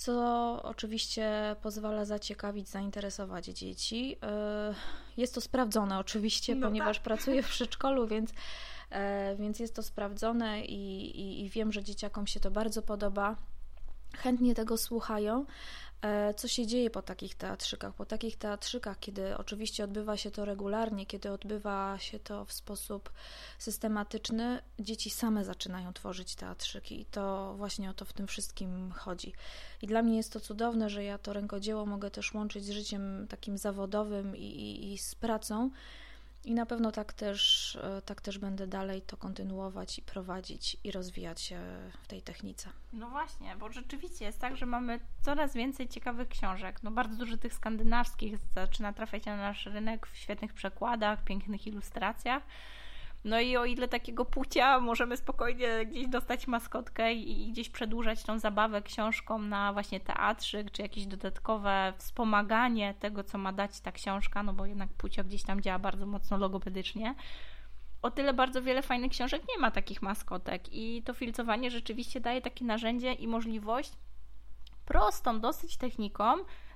co 0.00 0.62
oczywiście 0.62 1.56
pozwala 1.62 2.04
zaciekawić, 2.04 2.68
zainteresować 2.68 3.46
dzieci. 3.46 4.16
E, 4.22 4.74
jest 5.16 5.34
to 5.34 5.40
sprawdzone 5.40 5.98
oczywiście, 5.98 6.54
no 6.54 6.66
ponieważ 6.66 6.96
tak. 6.96 7.04
pracuję 7.04 7.42
w 7.42 7.48
przedszkolu, 7.56 8.06
więc, 8.06 8.32
e, 8.90 9.36
więc 9.36 9.58
jest 9.58 9.74
to 9.74 9.82
sprawdzone 9.82 10.64
i, 10.64 11.10
i, 11.20 11.44
i 11.44 11.48
wiem, 11.50 11.72
że 11.72 11.82
dzieciakom 11.82 12.26
się 12.26 12.40
to 12.40 12.50
bardzo 12.50 12.82
podoba. 12.82 13.36
Chętnie 14.16 14.54
tego 14.54 14.76
słuchają, 14.76 15.46
co 16.36 16.48
się 16.48 16.66
dzieje 16.66 16.90
po 16.90 17.02
takich 17.02 17.34
teatrzykach? 17.34 17.94
Po 17.94 18.06
takich 18.06 18.36
teatrzykach, 18.36 18.98
kiedy 18.98 19.36
oczywiście 19.36 19.84
odbywa 19.84 20.16
się 20.16 20.30
to 20.30 20.44
regularnie, 20.44 21.06
kiedy 21.06 21.30
odbywa 21.30 21.98
się 21.98 22.18
to 22.18 22.44
w 22.44 22.52
sposób 22.52 23.12
systematyczny, 23.58 24.62
dzieci 24.78 25.10
same 25.10 25.44
zaczynają 25.44 25.92
tworzyć 25.92 26.34
teatrzyki 26.34 27.00
i 27.00 27.04
to 27.04 27.54
właśnie 27.56 27.90
o 27.90 27.94
to 27.94 28.04
w 28.04 28.12
tym 28.12 28.26
wszystkim 28.26 28.92
chodzi. 28.92 29.32
I 29.82 29.86
dla 29.86 30.02
mnie 30.02 30.16
jest 30.16 30.32
to 30.32 30.40
cudowne, 30.40 30.90
że 30.90 31.04
ja 31.04 31.18
to 31.18 31.32
rękodzieło 31.32 31.86
mogę 31.86 32.10
też 32.10 32.34
łączyć 32.34 32.64
z 32.64 32.70
życiem 32.70 33.26
takim 33.28 33.58
zawodowym 33.58 34.36
i, 34.36 34.44
i, 34.44 34.92
i 34.92 34.98
z 34.98 35.14
pracą. 35.14 35.70
I 36.44 36.54
na 36.54 36.66
pewno 36.66 36.92
tak 36.92 37.12
też, 37.12 37.76
e, 37.76 38.02
tak 38.02 38.20
też 38.20 38.38
będę 38.38 38.66
dalej 38.66 39.02
to 39.02 39.16
kontynuować 39.16 39.98
i 39.98 40.02
prowadzić 40.02 40.76
i 40.84 40.92
rozwijać 40.92 41.40
się 41.40 41.60
w 42.02 42.06
tej 42.06 42.22
technice. 42.22 42.70
No 42.92 43.10
właśnie, 43.10 43.56
bo 43.56 43.72
rzeczywiście 43.72 44.24
jest 44.24 44.38
tak, 44.38 44.56
że 44.56 44.66
mamy 44.66 45.00
coraz 45.22 45.54
więcej 45.54 45.88
ciekawych 45.88 46.28
książek. 46.28 46.82
No 46.82 46.90
bardzo 46.90 47.16
dużo 47.16 47.36
tych 47.36 47.54
skandynawskich 47.54 48.38
zaczyna 48.54 48.92
trafiać 48.92 49.26
na 49.26 49.36
nasz 49.36 49.66
rynek 49.66 50.06
w 50.06 50.16
świetnych 50.16 50.52
przekładach, 50.52 51.24
pięknych 51.24 51.66
ilustracjach. 51.66 52.42
No 53.24 53.40
i 53.40 53.56
o 53.56 53.64
ile 53.64 53.88
takiego 53.88 54.24
pucia 54.24 54.80
możemy 54.80 55.16
spokojnie 55.16 55.86
gdzieś 55.86 56.08
dostać 56.08 56.46
maskotkę 56.46 57.12
i, 57.12 57.52
gdzieś 57.52 57.68
przedłużać 57.68 58.22
tą 58.22 58.38
zabawę 58.38 58.82
książką 58.82 59.38
na 59.38 59.72
właśnie 59.72 60.00
teatrzyk, 60.00 60.70
czy 60.70 60.82
jakieś 60.82 61.06
dodatkowe 61.06 61.92
wspomaganie 61.96 62.94
tego, 62.94 63.24
co 63.24 63.38
ma 63.38 63.52
dać 63.52 63.80
ta 63.80 63.92
książka, 63.92 64.42
no 64.42 64.52
bo 64.52 64.66
jednak 64.66 64.88
pucio 64.92 65.24
gdzieś 65.24 65.42
tam 65.42 65.60
działa 65.60 65.78
bardzo 65.78 66.06
mocno 66.06 66.36
logopedycznie. 66.36 67.14
O 68.02 68.10
tyle 68.10 68.34
bardzo 68.34 68.62
wiele 68.62 68.82
fajnych 68.82 69.10
książek 69.10 69.42
nie 69.48 69.60
ma 69.60 69.70
takich 69.70 70.02
maskotek 70.02 70.72
i 70.72 71.02
to 71.02 71.14
filcowanie 71.14 71.70
rzeczywiście 71.70 72.20
daje 72.20 72.40
takie 72.40 72.64
narzędzie 72.64 73.12
i 73.12 73.28
możliwość 73.28 73.92
prostą 74.84 75.40
dosyć 75.40 75.76
techniką 75.76 76.24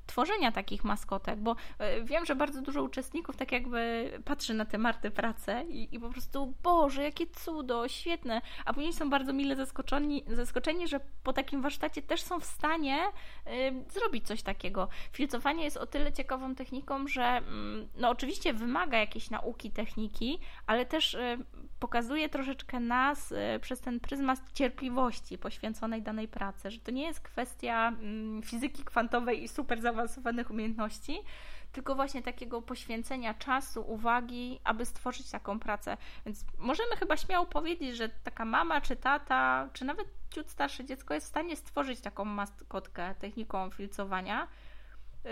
tworzenia 0.07 0.53
takich 0.53 0.85
maskotek, 0.85 1.39
bo 1.39 1.57
e, 1.79 2.03
wiem, 2.03 2.27
że 2.27 2.35
bardzo 2.35 2.63
dużo 2.63 2.83
uczestników 2.83 3.37
tak 3.37 3.53
jakby 3.53 4.11
patrzy 4.25 4.55
na 4.55 4.65
te 4.65 4.79
Marty 4.79 5.11
prace 5.11 5.65
i, 5.69 5.95
i 5.95 6.01
po 6.01 6.11
prostu, 6.11 6.55
Boże, 6.63 7.03
jakie 7.03 7.27
cudo, 7.27 7.89
świetne, 7.89 8.41
a 8.65 8.73
później 8.73 8.93
są 8.93 9.11
bardzo 9.11 9.33
mile 9.33 9.57
zaskoczeni, 9.57 10.25
zaskoczeni 10.29 10.89
że 10.89 11.01
po 11.23 11.33
takim 11.33 11.63
warsztacie 11.63 12.03
też 12.03 12.23
są 12.23 12.41
w 12.41 12.45
stanie 12.45 12.99
y, 13.47 13.93
zrobić 13.93 14.27
coś 14.27 14.43
takiego. 14.43 14.89
Filcowanie 15.13 15.65
jest 15.65 15.77
o 15.77 15.87
tyle 15.87 16.13
ciekawą 16.13 16.55
techniką, 16.55 17.09
że 17.09 17.39
y, 17.39 17.43
no 17.97 18.09
oczywiście 18.09 18.55
wymaga 18.55 18.99
jakiejś 18.99 19.31
nauki 19.31 19.71
techniki, 19.71 20.39
ale 20.67 20.87
też 20.87 21.15
y, 21.15 21.39
pokazuje 21.85 22.29
troszeczkę 22.29 22.81
nas 22.81 23.33
y, 23.33 23.37
przez 23.61 23.81
ten 23.81 24.01
pryzmat 24.01 24.53
cierpliwości 24.53 25.39
poświęconej 25.39 26.03
danej 26.03 26.29
pracy, 26.29 26.71
że 26.71 26.79
to 26.81 26.91
nie 26.91 27.03
jest 27.03 27.21
kwestia 27.21 27.89
mm, 27.89 28.43
fizyki 28.43 28.85
kwantowej 28.85 29.43
i 29.43 29.49
super 29.49 29.81
zaawansowanych 29.81 30.51
umiejętności, 30.51 31.19
tylko 31.73 31.95
właśnie 31.95 32.23
takiego 32.23 32.63
poświęcenia 32.63 33.35
czasu, 33.35 33.85
uwagi, 33.87 34.61
aby 34.65 34.87
stworzyć 34.87 35.31
taką 35.31 35.61
pracę. 35.61 35.97
Więc 36.27 36.45
możemy 36.59 36.97
chyba 36.97 37.17
śmiało 37.17 37.47
powiedzieć, 37.47 37.97
że 37.97 38.09
taka 38.09 38.45
mama 38.45 38.81
czy 38.81 38.97
tata, 38.97 39.69
czy 39.73 39.85
nawet 39.85 40.07
ciut 40.31 40.51
starsze 40.51 40.85
dziecko 40.85 41.15
jest 41.15 41.27
w 41.27 41.31
stanie 41.31 41.57
stworzyć 41.57 42.01
taką 42.01 42.25
maskotkę 42.25 43.15
techniką 43.15 43.71
filcowania 43.71 44.49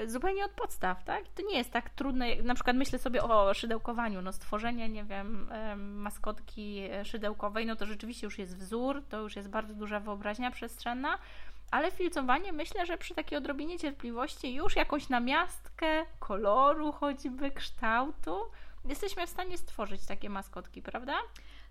zupełnie 0.06 0.44
od 0.44 0.50
podstaw, 0.50 1.04
tak? 1.04 1.28
To 1.28 1.42
nie 1.42 1.58
jest 1.58 1.70
tak 1.70 1.90
trudne, 1.90 2.26
na 2.42 2.54
przykład 2.54 2.76
myślę 2.76 2.98
sobie 2.98 3.22
o 3.22 3.54
szydełkowaniu, 3.54 4.22
no 4.22 4.32
stworzenie, 4.32 4.88
nie 4.88 5.04
wiem, 5.04 5.50
maskotki 5.76 6.82
szydełkowej, 7.04 7.66
no 7.66 7.76
to 7.76 7.86
rzeczywiście 7.86 8.26
już 8.26 8.38
jest 8.38 8.56
wzór, 8.56 9.02
to 9.08 9.20
już 9.20 9.36
jest 9.36 9.48
bardzo 9.48 9.74
duża 9.74 10.00
wyobraźnia 10.00 10.50
przestrzenna, 10.50 11.18
ale 11.70 11.90
filcowanie 11.90 12.52
myślę, 12.52 12.86
że 12.86 12.98
przy 12.98 13.14
takiej 13.14 13.38
odrobinie 13.38 13.78
cierpliwości 13.78 14.54
już 14.54 14.76
jakąś 14.76 15.08
namiastkę 15.08 16.06
koloru 16.18 16.92
choćby, 16.92 17.50
kształtu, 17.50 18.40
jesteśmy 18.84 19.26
w 19.26 19.30
stanie 19.30 19.58
stworzyć 19.58 20.06
takie 20.06 20.30
maskotki, 20.30 20.82
prawda? 20.82 21.14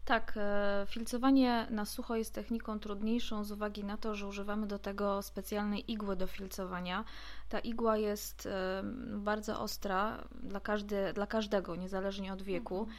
Tak, 0.06 0.34
e, 0.38 0.86
filcowanie 0.90 1.68
na 1.70 1.86
sucho 1.86 2.16
jest 2.16 2.34
techniką 2.34 2.80
trudniejszą 2.80 3.44
z 3.44 3.52
uwagi 3.52 3.84
na 3.84 3.98
to, 3.98 4.16
że 4.16 4.28
używamy 4.28 4.68
do 4.68 4.80
tego 4.80 5.22
specjalnej 5.22 5.92
igły 5.92 6.16
do 6.16 6.28
filcowania. 6.28 7.04
Ta 7.50 7.60
igła 7.60 7.98
jest 7.98 8.46
e, 8.46 8.82
bardzo 9.18 9.60
ostra 9.60 10.28
dla, 10.44 10.60
każdy, 10.60 11.14
dla 11.14 11.28
każdego, 11.28 11.76
niezależnie 11.76 12.34
od 12.34 12.42
wieku. 12.42 12.80
Mhm. 12.80 12.98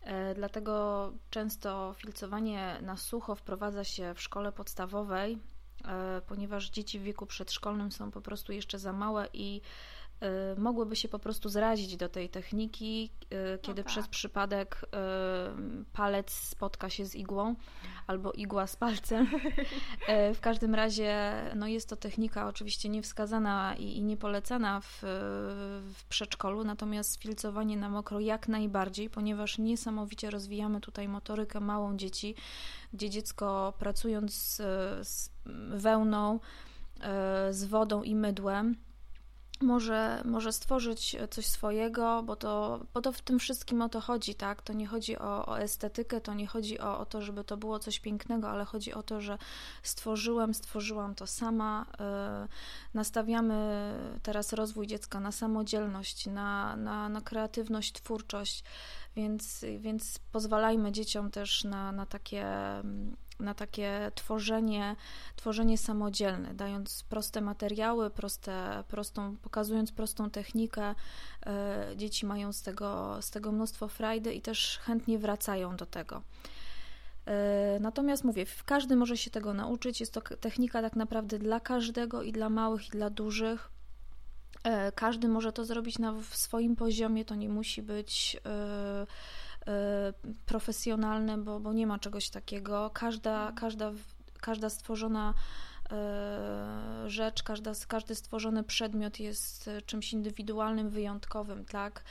E, 0.00 0.34
dlatego 0.34 1.12
często 1.30 1.94
filcowanie 1.96 2.78
na 2.82 2.96
sucho 2.96 3.34
wprowadza 3.34 3.84
się 3.84 4.14
w 4.14 4.20
szkole 4.20 4.52
podstawowej, 4.52 5.38
ponieważ 6.26 6.70
dzieci 6.70 6.98
w 6.98 7.02
wieku 7.02 7.26
przedszkolnym 7.26 7.92
są 7.92 8.10
po 8.10 8.20
prostu 8.20 8.52
jeszcze 8.52 8.78
za 8.78 8.92
małe 8.92 9.28
i 9.32 9.60
mogłyby 10.56 10.96
się 10.96 11.08
po 11.08 11.18
prostu 11.18 11.48
zrazić 11.48 11.96
do 11.96 12.08
tej 12.08 12.28
techniki, 12.28 13.10
y, 13.24 13.58
kiedy 13.58 13.80
no 13.80 13.84
tak. 13.84 13.92
przez 13.92 14.08
przypadek 14.08 14.84
y, 14.84 15.84
palec 15.92 16.30
spotka 16.30 16.90
się 16.90 17.04
z 17.06 17.14
igłą 17.14 17.54
albo 18.06 18.32
igła 18.32 18.66
z 18.66 18.76
palcem. 18.76 19.28
w 20.34 20.40
każdym 20.40 20.74
razie 20.74 21.32
no 21.56 21.66
jest 21.66 21.88
to 21.88 21.96
technika 21.96 22.48
oczywiście 22.48 22.88
niewskazana 22.88 23.74
i, 23.78 23.96
i 23.96 24.02
niepolecana 24.02 24.80
w, 24.80 24.98
w 25.94 26.04
przedszkolu, 26.08 26.64
natomiast 26.64 27.22
filcowanie 27.22 27.76
na 27.76 27.88
mokro 27.88 28.20
jak 28.20 28.48
najbardziej, 28.48 29.10
ponieważ 29.10 29.58
niesamowicie 29.58 30.30
rozwijamy 30.30 30.80
tutaj 30.80 31.08
motorykę 31.08 31.60
małą 31.60 31.96
dzieci, 31.96 32.34
gdzie 32.92 33.10
dziecko 33.10 33.72
pracując 33.78 34.34
z, 34.34 34.56
z 35.08 35.30
wełną, 35.70 36.40
z 37.50 37.64
wodą 37.64 38.02
i 38.02 38.14
mydłem, 38.14 38.76
może, 39.62 40.22
może 40.24 40.52
stworzyć 40.52 41.16
coś 41.30 41.46
swojego, 41.46 42.22
bo 42.22 42.36
to, 42.36 42.80
bo 42.94 43.00
to 43.00 43.12
w 43.12 43.22
tym 43.22 43.38
wszystkim 43.38 43.82
o 43.82 43.88
to 43.88 44.00
chodzi, 44.00 44.34
tak? 44.34 44.62
To 44.62 44.72
nie 44.72 44.86
chodzi 44.86 45.18
o, 45.18 45.46
o 45.46 45.58
estetykę, 45.58 46.20
to 46.20 46.34
nie 46.34 46.46
chodzi 46.46 46.80
o, 46.80 46.98
o 46.98 47.06
to, 47.06 47.22
żeby 47.22 47.44
to 47.44 47.56
było 47.56 47.78
coś 47.78 48.00
pięknego, 48.00 48.50
ale 48.50 48.64
chodzi 48.64 48.94
o 48.94 49.02
to, 49.02 49.20
że 49.20 49.38
stworzyłem, 49.82 50.54
stworzyłam 50.54 51.14
to 51.14 51.26
sama. 51.26 51.86
Yy, 52.42 52.48
nastawiamy 52.94 53.94
teraz 54.22 54.52
rozwój 54.52 54.86
dziecka 54.86 55.20
na 55.20 55.32
samodzielność, 55.32 56.26
na, 56.26 56.76
na, 56.76 57.08
na 57.08 57.20
kreatywność, 57.20 57.92
twórczość, 57.92 58.64
więc, 59.16 59.64
więc 59.78 60.18
pozwalajmy 60.32 60.92
dzieciom 60.92 61.30
też 61.30 61.64
na, 61.64 61.92
na 61.92 62.06
takie 62.06 62.46
na 63.40 63.54
takie 63.54 64.12
tworzenie, 64.14 64.96
tworzenie 65.36 65.78
samodzielne, 65.78 66.54
dając 66.54 67.02
proste 67.02 67.40
materiały, 67.40 68.10
proste, 68.10 68.84
prostą, 68.88 69.36
pokazując 69.36 69.92
prostą 69.92 70.30
technikę. 70.30 70.94
E, 71.46 71.92
dzieci 71.96 72.26
mają 72.26 72.52
z 72.52 72.62
tego, 72.62 73.18
z 73.20 73.30
tego 73.30 73.52
mnóstwo 73.52 73.88
frajdy 73.88 74.34
i 74.34 74.40
też 74.40 74.78
chętnie 74.82 75.18
wracają 75.18 75.76
do 75.76 75.86
tego. 75.86 76.22
E, 77.26 77.78
natomiast 77.80 78.24
mówię, 78.24 78.46
każdy 78.64 78.96
może 78.96 79.16
się 79.16 79.30
tego 79.30 79.54
nauczyć. 79.54 80.00
Jest 80.00 80.12
to 80.12 80.20
technika 80.20 80.82
tak 80.82 80.96
naprawdę 80.96 81.38
dla 81.38 81.60
każdego 81.60 82.22
i 82.22 82.32
dla 82.32 82.48
małych, 82.48 82.88
i 82.88 82.90
dla 82.90 83.10
dużych. 83.10 83.70
E, 84.64 84.92
każdy 84.92 85.28
może 85.28 85.52
to 85.52 85.64
zrobić 85.64 85.98
na 85.98 86.14
swoim 86.30 86.76
poziomie, 86.76 87.24
to 87.24 87.34
nie 87.34 87.48
musi 87.48 87.82
być 87.82 88.40
profesjonalne, 90.46 91.38
bo, 91.38 91.60
bo 91.60 91.72
nie 91.72 91.86
ma 91.86 91.98
czegoś 91.98 92.30
takiego. 92.30 92.90
Każda, 92.94 93.40
mhm. 93.40 93.54
każda, 93.54 93.92
każda 94.40 94.70
stworzona 94.70 95.34
y, 95.34 95.69
rzecz, 97.06 97.42
każda, 97.42 97.72
każdy 97.88 98.14
stworzony 98.14 98.64
przedmiot 98.64 99.20
jest 99.20 99.70
czymś 99.86 100.12
indywidualnym, 100.12 100.90
wyjątkowym, 100.90 101.64
tak? 101.64 102.04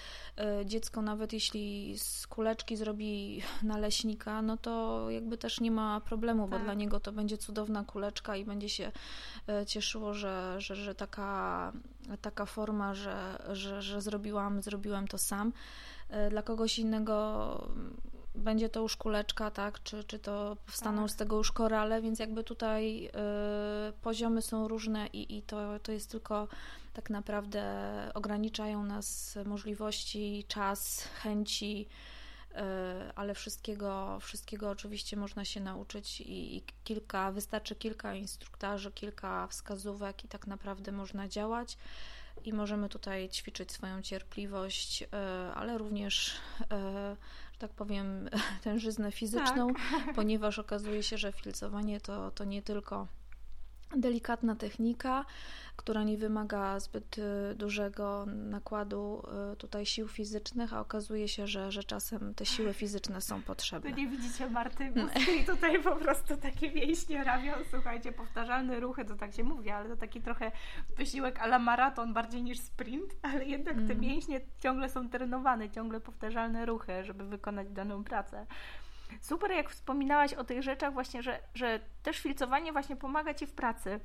Y, 0.62 0.66
dziecko 0.66 1.02
nawet 1.02 1.34
jeśli 1.34 1.94
z 1.98 2.28
kuleczki 2.28 2.78
zrobi 2.78 3.42
naleśnika, 3.64 4.42
no 4.42 4.58
to 4.58 5.06
jakby 5.10 5.38
też 5.38 5.60
nie 5.60 5.72
ma 5.72 6.02
problemu, 6.02 6.48
bo 6.48 6.56
tak. 6.56 6.64
dla 6.64 6.74
niego 6.74 7.00
to 7.00 7.12
będzie 7.12 7.38
cudowna 7.38 7.84
kuleczka 7.84 8.36
i 8.36 8.46
będzie 8.46 8.70
się 8.70 8.92
cieszyło, 9.68 10.14
że, 10.14 10.56
że, 10.58 10.76
że 10.76 10.96
taka, 10.96 11.72
taka 12.22 12.46
forma, 12.46 12.94
że, 12.94 13.44
że, 13.52 13.82
że 13.82 14.02
zrobiłam, 14.02 14.62
zrobiłem 14.62 15.08
to 15.08 15.18
sam. 15.18 15.54
E, 16.10 16.30
dla 16.30 16.42
kogoś 16.42 16.80
innego 16.80 17.68
będzie 18.40 18.70
to 18.70 18.80
już 18.80 18.96
kuleczka, 18.98 19.52
tak, 19.52 19.84
czy, 19.84 20.04
czy 20.04 20.20
to 20.20 20.58
powstaną 20.66 21.02
tak. 21.02 21.12
z 21.12 21.16
tego 21.16 21.38
już 21.38 21.52
korale, 21.52 22.02
więc 22.02 22.20
jakby 22.20 22.44
tutaj 22.44 23.06
y, 23.08 23.12
poziomy 24.02 24.42
są 24.42 24.68
różne 24.68 25.08
i, 25.08 25.38
i 25.38 25.42
to, 25.42 25.80
to 25.80 25.92
jest 25.92 26.12
tylko 26.12 26.48
tak 26.94 27.10
naprawdę 27.10 27.64
ograniczają 28.14 28.84
nas 28.84 29.38
możliwości, 29.46 30.46
czas, 30.48 31.08
chęci, 31.24 31.88
y, 32.52 32.56
ale 33.16 33.34
wszystkiego, 33.34 34.20
wszystkiego 34.22 34.70
oczywiście 34.70 35.18
można 35.18 35.46
się 35.46 35.60
nauczyć 35.60 36.22
i, 36.22 36.58
i 36.58 36.64
kilka, 36.84 37.32
wystarczy 37.32 37.76
kilka 37.76 38.16
instruktarzy, 38.16 38.92
kilka 38.92 39.48
wskazówek 39.48 40.26
i 40.26 40.28
tak 40.28 40.48
naprawdę 40.48 40.92
można 40.92 41.28
działać 41.28 41.78
i 42.46 42.54
możemy 42.54 42.90
tutaj 42.90 43.30
ćwiczyć 43.30 43.72
swoją 43.72 44.02
cierpliwość, 44.02 45.04
e, 45.04 45.08
ale 45.56 45.78
również, 45.78 46.36
że 46.72 47.16
tak 47.60 47.72
powiem, 47.72 48.30
tężyznę 48.64 49.12
fizyczną, 49.12 49.74
tak. 49.74 50.16
ponieważ 50.16 50.60
okazuje 50.60 51.04
się, 51.04 51.18
że 51.18 51.32
filcowanie 51.32 52.02
to, 52.02 52.32
to 52.32 52.44
nie 52.44 52.62
tylko 52.62 53.08
delikatna 53.96 54.56
technika, 54.56 55.26
która 55.76 56.04
nie 56.04 56.18
wymaga 56.18 56.80
zbyt 56.80 57.18
y, 57.18 57.56
dużego 57.56 58.26
nakładu 58.26 59.24
y, 59.54 59.56
tutaj 59.56 59.86
sił 59.86 60.08
fizycznych, 60.08 60.74
a 60.74 60.80
okazuje 60.82 61.28
się, 61.28 61.48
że, 61.48 61.72
że 61.72 61.84
czasem 61.84 62.34
te 62.36 62.46
siły 62.46 62.74
fizyczne 62.74 63.22
są 63.22 63.42
potrzebne. 63.42 63.90
To 63.90 63.98
nie 63.98 64.08
widzicie 64.08 64.50
Marty 64.50 64.94
i 65.42 65.46
tutaj 65.46 65.84
po 65.84 65.96
prostu 65.96 66.38
takie 66.38 66.72
mięśnie 66.72 67.24
ramion, 67.24 67.60
słuchajcie, 67.72 68.12
powtarzalne 68.12 68.80
ruchy, 68.80 69.06
to 69.06 69.16
tak 69.16 69.34
się 69.34 69.44
mówi, 69.44 69.70
ale 69.70 69.90
to 69.90 69.98
taki 69.98 70.22
trochę 70.22 70.52
wysiłek 70.98 71.40
ala 71.40 71.60
maraton 71.60 72.14
bardziej 72.14 72.44
niż 72.44 72.60
sprint, 72.60 73.16
ale 73.22 73.46
jednak 73.46 73.76
te 73.76 73.82
mm. 73.82 74.00
mięśnie 74.00 74.42
ciągle 74.60 74.90
są 74.90 75.10
trenowane, 75.10 75.70
ciągle 75.70 76.00
powtarzalne 76.00 76.66
ruchy, 76.66 77.04
żeby 77.04 77.26
wykonać 77.26 77.70
daną 77.70 78.04
pracę. 78.04 78.46
Super, 79.22 79.52
jak 79.52 79.70
wspominałaś 79.70 80.34
o 80.34 80.44
tych 80.44 80.64
rzeczach 80.64 80.94
właśnie, 80.94 81.24
że, 81.24 81.40
że 81.54 81.80
też 82.04 82.20
filcowanie 82.20 82.72
właśnie 82.72 82.96
pomaga 82.96 83.34
Ci 83.34 83.48
w 83.48 83.54
pracy, 83.54 84.00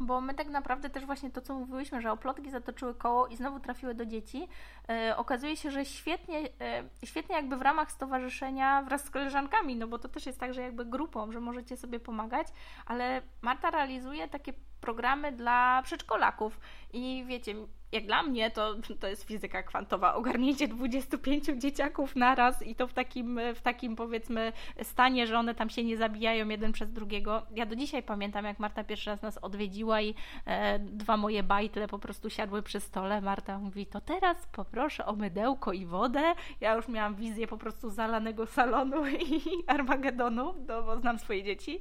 bo 0.00 0.20
my 0.20 0.34
tak 0.34 0.48
naprawdę 0.48 0.90
też 0.90 1.06
właśnie 1.06 1.30
to, 1.30 1.40
co 1.40 1.54
mówiłyśmy, 1.54 2.00
że 2.00 2.12
oplotki 2.12 2.50
zatoczyły 2.50 2.94
koło 2.94 3.26
i 3.26 3.36
znowu 3.36 3.60
trafiły 3.60 3.94
do 3.94 4.06
dzieci, 4.06 4.48
e, 4.88 5.16
okazuje 5.16 5.56
się, 5.56 5.70
że 5.70 5.84
świetnie, 5.84 6.38
e, 6.60 6.84
świetnie 7.04 7.36
jakby 7.36 7.56
w 7.56 7.62
ramach 7.62 7.92
stowarzyszenia 7.92 8.82
wraz 8.82 9.04
z 9.04 9.10
koleżankami, 9.10 9.76
no 9.76 9.86
bo 9.86 9.98
to 9.98 10.08
też 10.08 10.26
jest 10.26 10.40
tak, 10.40 10.54
że 10.54 10.62
jakby 10.62 10.84
grupą, 10.84 11.32
że 11.32 11.40
możecie 11.40 11.76
sobie 11.76 12.00
pomagać, 12.00 12.46
ale 12.86 13.22
Marta 13.42 13.70
realizuje 13.70 14.28
takie 14.28 14.52
programy 14.80 15.32
dla 15.32 15.82
przedszkolaków 15.82 16.60
i 16.92 17.24
wiecie, 17.26 17.54
jak 17.92 18.06
dla 18.06 18.22
mnie 18.22 18.50
to, 18.50 18.74
to 19.00 19.08
jest 19.08 19.24
fizyka 19.24 19.62
kwantowa. 19.62 20.14
Ogarnięcie 20.14 20.68
25 20.68 21.44
dzieciaków 21.44 22.16
naraz 22.16 22.62
i 22.62 22.74
to 22.74 22.86
w 22.86 22.92
takim, 22.92 23.40
w 23.54 23.60
takim 23.60 23.96
powiedzmy 23.96 24.52
stanie, 24.82 25.26
że 25.26 25.38
one 25.38 25.54
tam 25.54 25.70
się 25.70 25.84
nie 25.84 25.96
zabijają 25.96 26.48
jeden 26.48 26.72
przez 26.72 26.92
drugiego. 26.92 27.42
Ja 27.54 27.66
do 27.66 27.76
dzisiaj 27.76 28.02
pamiętam, 28.02 28.44
jak 28.44 28.58
Marta 28.58 28.84
pierwszy 28.84 29.10
raz 29.10 29.22
nas 29.22 29.38
odwiedziła 29.38 30.00
i 30.00 30.14
e, 30.46 30.78
dwa 30.78 31.16
moje 31.16 31.42
bajtle 31.42 31.88
po 31.88 31.98
prostu 31.98 32.30
siadły 32.30 32.62
przy 32.62 32.80
stole. 32.80 33.20
Marta 33.20 33.58
mówi, 33.58 33.86
to 33.86 34.00
teraz 34.00 34.46
poproszę 34.46 35.06
o 35.06 35.12
mydełko 35.16 35.72
i 35.72 35.86
wodę. 35.86 36.34
Ja 36.60 36.74
już 36.74 36.88
miałam 36.88 37.14
wizję 37.14 37.46
po 37.46 37.56
prostu 37.56 37.90
zalanego 37.90 38.46
salonu 38.46 39.06
i 39.30 39.40
Armagedonu, 39.66 40.54
no, 40.68 40.82
bo 40.82 41.00
znam 41.00 41.18
swoje 41.18 41.42
dzieci. 41.42 41.78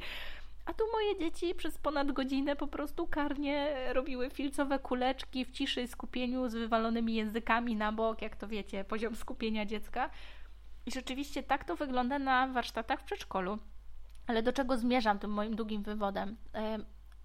A 0.68 0.74
tu 0.74 0.84
moje 0.92 1.20
dzieci 1.20 1.56
przez 1.56 1.78
ponad 1.78 2.12
godzinę 2.12 2.56
po 2.56 2.68
prostu 2.68 3.08
karnie 3.08 3.76
robiły 3.94 4.30
filcowe 4.30 4.80
kuleczki 4.80 5.46
w 5.46 5.52
ciszy 5.52 5.82
i 5.82 5.88
skupieniu 5.88 6.50
z 6.50 6.54
wywalonymi 6.54 7.16
językami 7.16 7.76
na 7.76 7.92
bok, 7.92 8.22
jak 8.22 8.36
to 8.36 8.48
wiecie, 8.48 8.84
poziom 8.84 9.16
skupienia 9.16 9.66
dziecka. 9.66 10.10
I 10.86 10.92
rzeczywiście 10.92 11.44
tak 11.44 11.66
to 11.66 11.76
wygląda 11.76 12.20
na 12.20 12.48
warsztatach 12.48 13.02
w 13.02 13.04
przedszkolu. 13.04 13.58
Ale 14.28 14.44
do 14.44 14.54
czego 14.54 14.78
zmierzam 14.78 15.20
tym 15.20 15.32
moim 15.32 15.56
długim 15.56 15.84
wywodem? 15.84 16.38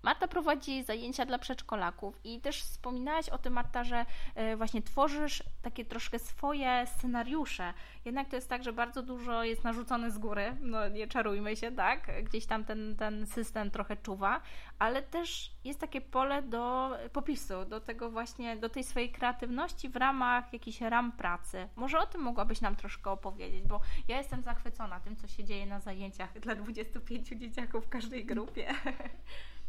Marta 0.03 0.29
prowadzi 0.29 0.83
zajęcia 0.83 1.27
dla 1.27 1.39
przedszkolaków 1.39 2.21
i 2.25 2.41
też 2.41 2.63
wspominałaś 2.63 3.29
o 3.29 3.39
tym, 3.39 3.53
Marta, 3.53 3.85
że 3.85 4.07
e, 4.35 4.57
właśnie 4.57 4.83
tworzysz 4.83 5.43
takie 5.63 5.85
troszkę 5.85 6.19
swoje 6.19 6.87
scenariusze. 6.87 7.75
Jednak 8.05 8.29
to 8.29 8.37
jest 8.37 8.49
tak, 8.49 8.63
że 8.63 8.73
bardzo 8.73 9.03
dużo 9.03 9.45
jest 9.45 9.65
narzucone 9.65 10.11
z 10.11 10.19
góry, 10.19 10.57
no 10.61 10.89
nie 10.89 11.07
czarujmy 11.07 11.57
się, 11.57 11.73
tak? 11.73 12.25
Gdzieś 12.25 12.47
tam 12.47 12.65
ten, 12.65 12.97
ten 12.97 13.27
system 13.27 13.71
trochę 13.71 13.97
czuwa, 13.97 14.41
ale 14.79 15.03
też 15.03 15.53
jest 15.65 15.81
takie 15.81 16.01
pole 16.01 16.43
do 16.43 16.91
popisu, 17.13 17.65
do 17.65 17.81
tego 17.81 18.11
właśnie, 18.11 18.57
do 18.57 18.69
tej 18.69 18.85
swojej 18.85 19.13
kreatywności 19.13 19.89
w 19.89 19.97
ramach 19.97 20.53
jakichś 20.53 20.81
ram 20.81 21.13
pracy. 21.13 21.69
Może 21.77 21.99
o 21.99 22.07
tym 22.07 22.21
mogłabyś 22.21 22.61
nam 22.61 22.77
troszkę 22.77 23.11
opowiedzieć, 23.11 23.63
bo 23.63 23.81
ja 24.09 24.19
jestem 24.19 24.43
zachwycona 24.43 25.01
tym, 25.01 25.17
co 25.17 25.29
się 25.29 25.45
dzieje 25.45 25.67
na 25.67 25.81
zajęciach 25.81 26.41
dla 26.41 26.55
25 26.55 27.29
dzieciaków 27.29 27.87
w 27.87 27.89
każdej 27.89 28.27
grupie. 28.27 28.75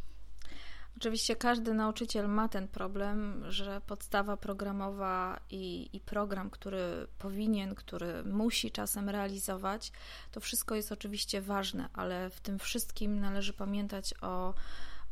Oczywiście 0.97 1.35
każdy 1.35 1.73
nauczyciel 1.73 2.29
ma 2.29 2.47
ten 2.47 2.67
problem, 2.67 3.43
że 3.51 3.81
podstawa 3.81 4.37
programowa 4.37 5.39
i, 5.49 5.89
i, 5.93 5.99
program, 5.99 6.49
który 6.49 7.07
powinien, 7.19 7.75
który 7.75 8.23
musi 8.23 8.71
czasem 8.71 9.09
realizować, 9.09 9.91
to 10.31 10.39
wszystko 10.39 10.75
jest 10.75 10.91
oczywiście 10.91 11.41
ważne, 11.41 11.89
ale 11.93 12.29
w 12.29 12.39
tym 12.39 12.59
wszystkim 12.59 13.19
należy 13.19 13.53
pamiętać 13.53 14.13
o, 14.21 14.49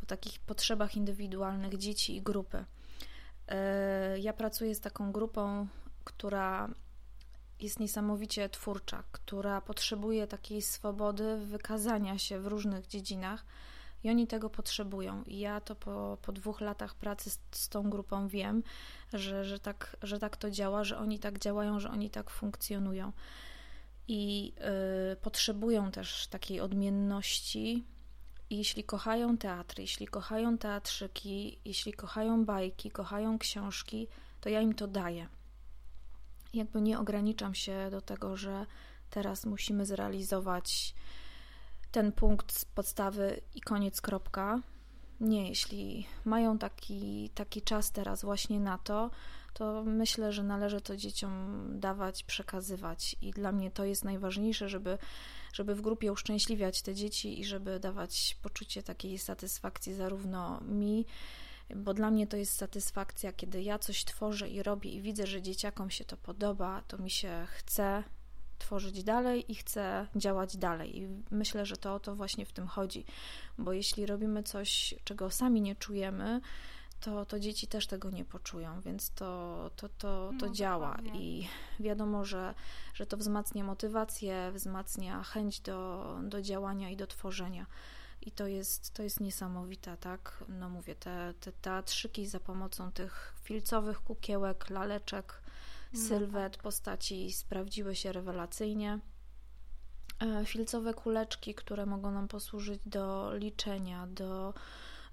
o 0.04 0.06
takich 0.08 0.40
potrzebach 0.40 0.96
indywidualnych 0.96 1.78
dzieci 1.78 2.16
i 2.16 2.22
grupy. 2.22 2.66
E, 3.48 4.20
ja 4.20 4.34
pracuję 4.34 4.76
z 4.76 4.80
taką 4.80 5.12
grupą, 5.12 5.68
która 6.04 6.70
jest 7.60 7.80
niesamowicie 7.80 8.50
twórcza, 8.50 9.04
która 9.12 9.62
potrzebuje 9.62 10.28
takiej 10.28 10.62
swobody 10.62 11.38
wykazania 11.38 12.18
się 12.18 12.40
w 12.40 12.48
różnych 12.48 12.88
dziedzinach 12.88 13.46
i 14.04 14.10
oni 14.10 14.28
tego 14.28 14.50
potrzebują. 14.50 15.24
I 15.24 15.40
ja 15.40 15.62
to 15.62 15.76
po, 15.76 16.18
po 16.22 16.32
dwóch 16.32 16.62
latach 16.62 16.96
pracy 16.96 17.30
z, 17.30 17.40
z 17.52 17.70
tą 17.70 17.90
grupą 17.90 18.28
wiem, 18.28 18.64
że, 19.14 19.46
że, 19.46 19.60
tak, 19.60 19.98
że 20.04 20.20
tak 20.20 20.38
to 20.38 20.52
działa, 20.52 20.84
że 20.84 20.98
oni 20.98 21.20
tak 21.20 21.40
działają, 21.40 21.80
że 21.80 21.90
oni 21.90 22.10
tak 22.10 22.30
funkcjonują. 22.30 23.12
I 24.08 24.54
y, 25.14 25.16
potrzebują 25.16 25.92
też 25.92 26.28
takiej 26.28 26.62
odmienności. 26.62 27.86
I 28.50 28.58
jeśli 28.58 28.84
kochają 28.84 29.38
teatry, 29.38 29.84
jeśli 29.84 30.08
kochają 30.08 30.58
teatrzyki, 30.58 31.60
jeśli 31.66 31.94
kochają 31.94 32.46
bajki, 32.46 32.92
kochają 32.92 33.40
książki, 33.40 34.08
to 34.42 34.50
ja 34.50 34.62
im 34.62 34.74
to 34.74 34.88
daję. 34.88 35.28
Jakby 36.54 36.82
nie 36.82 37.00
ograniczam 37.00 37.56
się 37.56 37.88
do 37.92 38.02
tego, 38.02 38.38
że 38.38 38.66
teraz 39.10 39.46
musimy 39.46 39.86
zrealizować 39.86 40.96
ten 41.92 42.12
punkt 42.12 42.54
z 42.54 42.66
podstawy 42.66 43.42
i 43.56 43.62
koniec 43.62 44.02
kropka. 44.02 44.60
Nie, 45.20 45.50
jeśli 45.50 46.08
mają 46.26 46.58
taki, 46.58 47.30
taki 47.30 47.62
czas 47.62 47.92
teraz 47.92 48.22
właśnie 48.22 48.60
na 48.60 48.78
to, 48.78 49.12
to 49.54 49.84
myślę, 49.84 50.34
że 50.34 50.44
należy 50.44 50.82
to 50.82 50.98
dzieciom 50.98 51.66
dawać, 51.80 52.24
przekazywać. 52.24 53.16
I 53.22 53.32
dla 53.32 53.52
mnie 53.52 53.72
to 53.72 53.86
jest 53.86 54.04
najważniejsze, 54.04 54.70
żeby, 54.70 54.98
żeby 55.54 55.76
w 55.76 55.82
grupie 55.82 56.12
uszczęśliwiać 56.12 56.82
te 56.82 56.96
dzieci 56.96 57.40
i 57.40 57.46
żeby 57.46 57.80
dawać 57.80 58.38
poczucie 58.42 58.84
takiej 58.84 59.18
satysfakcji 59.18 59.94
zarówno 59.94 60.62
mi, 60.62 61.06
bo 61.76 61.94
dla 61.94 62.12
mnie 62.12 62.28
to 62.28 62.38
jest 62.38 62.56
satysfakcja, 62.56 63.34
kiedy 63.34 63.62
ja 63.62 63.80
coś 63.80 64.06
tworzę 64.06 64.50
i 64.50 64.64
robię 64.64 64.92
i 64.92 65.02
widzę, 65.02 65.28
że 65.28 65.42
dzieciakom 65.42 65.90
się 65.90 66.06
to 66.06 66.18
podoba, 66.18 66.82
to 66.88 66.98
mi 66.98 67.10
się 67.10 67.48
chce, 67.50 68.04
tworzyć 68.62 69.04
dalej 69.04 69.52
i 69.52 69.56
chcę 69.56 70.08
działać 70.16 70.58
dalej. 70.58 70.98
I 70.98 71.08
myślę, 71.32 71.66
że 71.66 71.78
to 71.78 71.94
o 71.94 72.00
to 72.00 72.16
właśnie 72.16 72.46
w 72.46 72.54
tym 72.54 72.68
chodzi, 72.68 73.06
bo 73.58 73.74
jeśli 73.74 74.06
robimy 74.06 74.44
coś, 74.44 74.96
czego 75.04 75.32
sami 75.32 75.62
nie 75.62 75.76
czujemy, 75.76 76.42
to, 77.02 77.26
to 77.26 77.40
dzieci 77.40 77.68
też 77.68 77.88
tego 77.88 78.10
nie 78.10 78.26
poczują, 78.26 78.82
więc 78.82 79.10
to, 79.10 79.72
to, 79.76 79.90
to, 79.90 80.32
to 80.40 80.46
no, 80.46 80.54
działa 80.54 80.98
i 81.14 81.48
wiadomo, 81.80 82.26
że, 82.26 82.54
że 82.94 83.06
to 83.06 83.18
wzmacnia 83.18 83.64
motywację, 83.64 84.52
wzmacnia 84.54 85.24
chęć 85.24 85.60
do, 85.60 86.20
do 86.24 86.42
działania 86.42 86.90
i 86.90 86.98
do 86.98 87.08
tworzenia. 87.08 87.66
I 88.22 88.32
to 88.32 88.48
jest, 88.48 88.94
to 88.94 89.04
jest 89.04 89.20
niesamowite, 89.20 89.98
tak? 89.98 90.44
No 90.50 90.70
mówię, 90.70 90.96
te, 90.96 91.34
te 91.40 91.52
teatrzyki 91.52 92.28
za 92.28 92.40
pomocą 92.40 92.92
tych 92.92 93.34
filcowych 93.44 94.00
kukiełek, 94.00 94.70
laleczek, 94.70 95.41
sylwet 95.94 96.54
tak. 96.54 96.64
postaci 96.64 97.32
sprawdziły 97.32 97.96
się 97.96 98.12
rewelacyjnie. 98.12 99.00
E, 100.22 100.46
filcowe 100.46 100.94
kuleczki, 100.94 101.56
które 101.56 101.86
mogą 101.86 102.12
nam 102.12 102.28
posłużyć 102.28 102.82
do 102.86 103.36
liczenia, 103.36 104.08
do, 104.08 104.54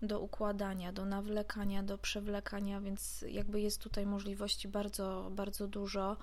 do 0.03 0.21
układania, 0.21 0.93
do 0.93 1.05
nawlekania, 1.05 1.83
do 1.83 1.99
przewlekania, 1.99 2.81
więc 2.81 3.25
jakby 3.29 3.61
jest 3.61 3.83
tutaj 3.83 4.07
możliwości 4.07 4.69
bardzo, 4.69 5.29
bardzo 5.31 5.69
dużo. 5.69 6.17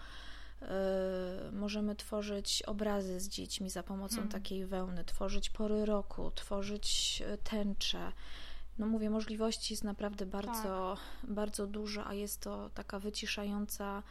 E, 0.61 1.51
możemy 1.51 1.95
tworzyć 1.95 2.63
obrazy 2.63 3.19
z 3.19 3.29
dziećmi 3.29 3.69
za 3.69 3.83
pomocą 3.83 4.15
hmm. 4.15 4.31
takiej 4.31 4.65
wełny, 4.65 5.03
tworzyć 5.03 5.49
pory 5.49 5.85
roku, 5.85 6.31
tworzyć 6.31 7.21
e, 7.25 7.37
tęcze. 7.37 8.11
No 8.77 8.87
mówię, 8.87 9.09
możliwości 9.09 9.73
jest 9.73 9.83
naprawdę 9.83 10.25
bardzo, 10.25 10.97
tak. 11.21 11.31
bardzo 11.31 11.67
dużo, 11.67 12.07
a 12.07 12.13
jest 12.13 12.41
to 12.41 12.69
taka 12.69 12.99
wyciszająca 12.99 14.03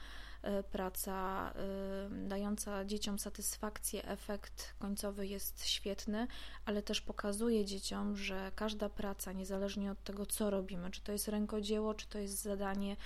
praca 0.62 1.50
e, 1.52 2.28
dająca 2.28 2.85
dzieciom 2.85 3.18
satysfakcję, 3.18 4.04
efekt 4.04 4.74
końcowy 4.78 5.26
jest 5.26 5.66
świetny, 5.66 6.26
ale 6.64 6.83
też 6.83 7.00
pokazuje 7.00 7.64
dzieciom, 7.64 8.16
że 8.16 8.52
każda 8.57 8.88
praca, 8.88 9.33
niezależnie 9.33 9.92
od 9.92 10.04
tego, 10.04 10.26
co 10.26 10.50
robimy, 10.50 10.90
czy 10.90 11.00
to 11.00 11.12
jest 11.12 11.28
rękodzieło, 11.28 11.94
czy 11.94 12.07
to 12.07 12.18
jest 12.18 12.42
zadanie 12.42 12.96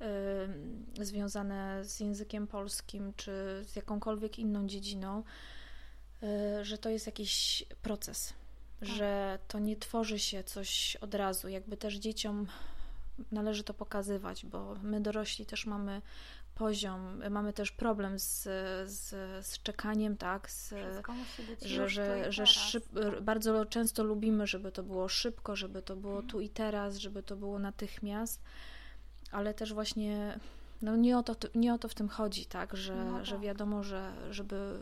e, 0.00 1.04
związane 1.04 1.84
z 1.84 2.00
językiem 2.00 2.46
polskim, 2.46 3.12
czy 3.16 3.32
z 3.64 3.76
jakąkolwiek 3.76 4.38
inną 4.38 4.66
dziedziną, 4.66 5.22
że 6.62 6.78
to 6.78 6.90
jest 6.90 7.06
jakiś 7.06 7.64
proces, 7.82 8.34
tak. 8.80 8.88
że 8.88 9.38
to 9.48 9.58
nie 9.58 9.76
tworzy 9.76 10.18
się 10.18 10.44
coś 10.44 10.96
od 10.96 11.14
razu, 11.14 11.48
jakby 11.48 11.76
też 11.76 11.94
dzieciom 11.94 12.46
należy 13.32 13.64
to 13.64 13.74
pokazywać, 13.74 14.46
bo 14.46 14.74
my 14.82 15.00
dorośli 15.00 15.46
też 15.46 15.66
mamy 15.66 16.02
poziom, 16.56 17.22
mamy 17.30 17.52
też 17.52 17.72
problem 17.72 18.18
z, 18.18 18.42
z, 18.90 19.08
z 19.46 19.62
czekaniem, 19.62 20.16
tak, 20.16 20.50
z, 20.50 20.74
że, 21.62 21.88
że, 21.88 22.32
że 22.32 22.46
szyb, 22.46 22.84
bardzo 23.22 23.64
często 23.64 24.04
lubimy, 24.04 24.46
żeby 24.46 24.72
to 24.72 24.82
było 24.82 25.08
szybko, 25.08 25.56
żeby 25.56 25.82
to 25.82 25.96
było 25.96 26.22
tu 26.22 26.40
i 26.40 26.48
teraz, 26.48 26.96
żeby 26.96 27.22
to 27.22 27.36
było 27.36 27.58
natychmiast, 27.58 28.42
ale 29.30 29.54
też 29.54 29.74
właśnie 29.74 30.38
no 30.82 30.96
nie 30.96 31.18
o 31.18 31.22
to, 31.22 31.34
nie 31.54 31.74
o 31.74 31.78
to 31.78 31.88
w 31.88 31.94
tym 31.94 32.08
chodzi, 32.08 32.46
tak, 32.46 32.76
że, 32.76 32.96
no 32.96 33.16
tak. 33.16 33.26
że 33.26 33.38
wiadomo, 33.38 33.82
że 33.82 34.12
żeby 34.30 34.78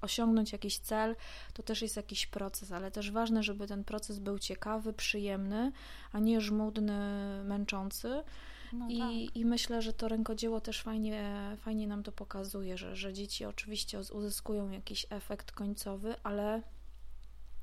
osiągnąć 0.00 0.52
jakiś 0.52 0.78
cel, 0.78 1.16
to 1.54 1.62
też 1.62 1.82
jest 1.82 1.96
jakiś 1.96 2.26
proces, 2.26 2.72
ale 2.72 2.90
też 2.90 3.10
ważne, 3.10 3.42
żeby 3.42 3.66
ten 3.66 3.84
proces 3.84 4.18
był 4.18 4.38
ciekawy, 4.38 4.92
przyjemny, 4.92 5.72
a 6.12 6.18
nie 6.18 6.40
żmudny, 6.40 7.00
męczący. 7.44 8.22
No 8.72 8.86
I, 8.88 8.98
tak. 8.98 9.36
I 9.36 9.44
myślę, 9.44 9.82
że 9.82 9.92
to 9.92 10.08
rękodzieło 10.08 10.60
też 10.60 10.82
fajnie, 10.82 11.32
fajnie 11.60 11.86
nam 11.86 12.02
to 12.02 12.12
pokazuje, 12.12 12.78
że, 12.78 12.96
że 12.96 13.12
dzieci 13.12 13.44
oczywiście 13.44 14.00
uzyskują 14.12 14.70
jakiś 14.70 15.06
efekt 15.10 15.52
końcowy, 15.52 16.14
ale 16.22 16.62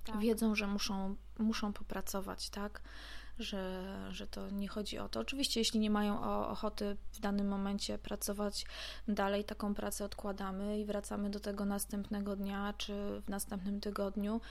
tak. 0.03 0.19
wiedzą, 0.19 0.55
że 0.55 0.67
muszą, 0.67 1.15
muszą 1.39 1.73
popracować, 1.73 2.49
tak? 2.49 2.81
Że, 3.39 3.83
że 4.11 4.27
to 4.27 4.49
nie 4.49 4.67
chodzi 4.67 4.99
o 4.99 5.09
to. 5.09 5.19
Oczywiście, 5.19 5.59
jeśli 5.59 5.79
nie 5.79 5.89
mają 5.89 6.23
ochoty 6.47 6.97
w 7.11 7.19
danym 7.19 7.47
momencie 7.47 7.97
pracować 7.97 8.65
dalej, 9.07 9.43
taką 9.43 9.73
pracę 9.73 10.05
odkładamy 10.05 10.79
i 10.79 10.85
wracamy 10.85 11.29
do 11.29 11.39
tego 11.39 11.65
następnego 11.65 12.35
dnia 12.35 12.73
czy 12.77 13.21
w 13.21 13.29
następnym 13.29 13.79
tygodniu 13.79 14.41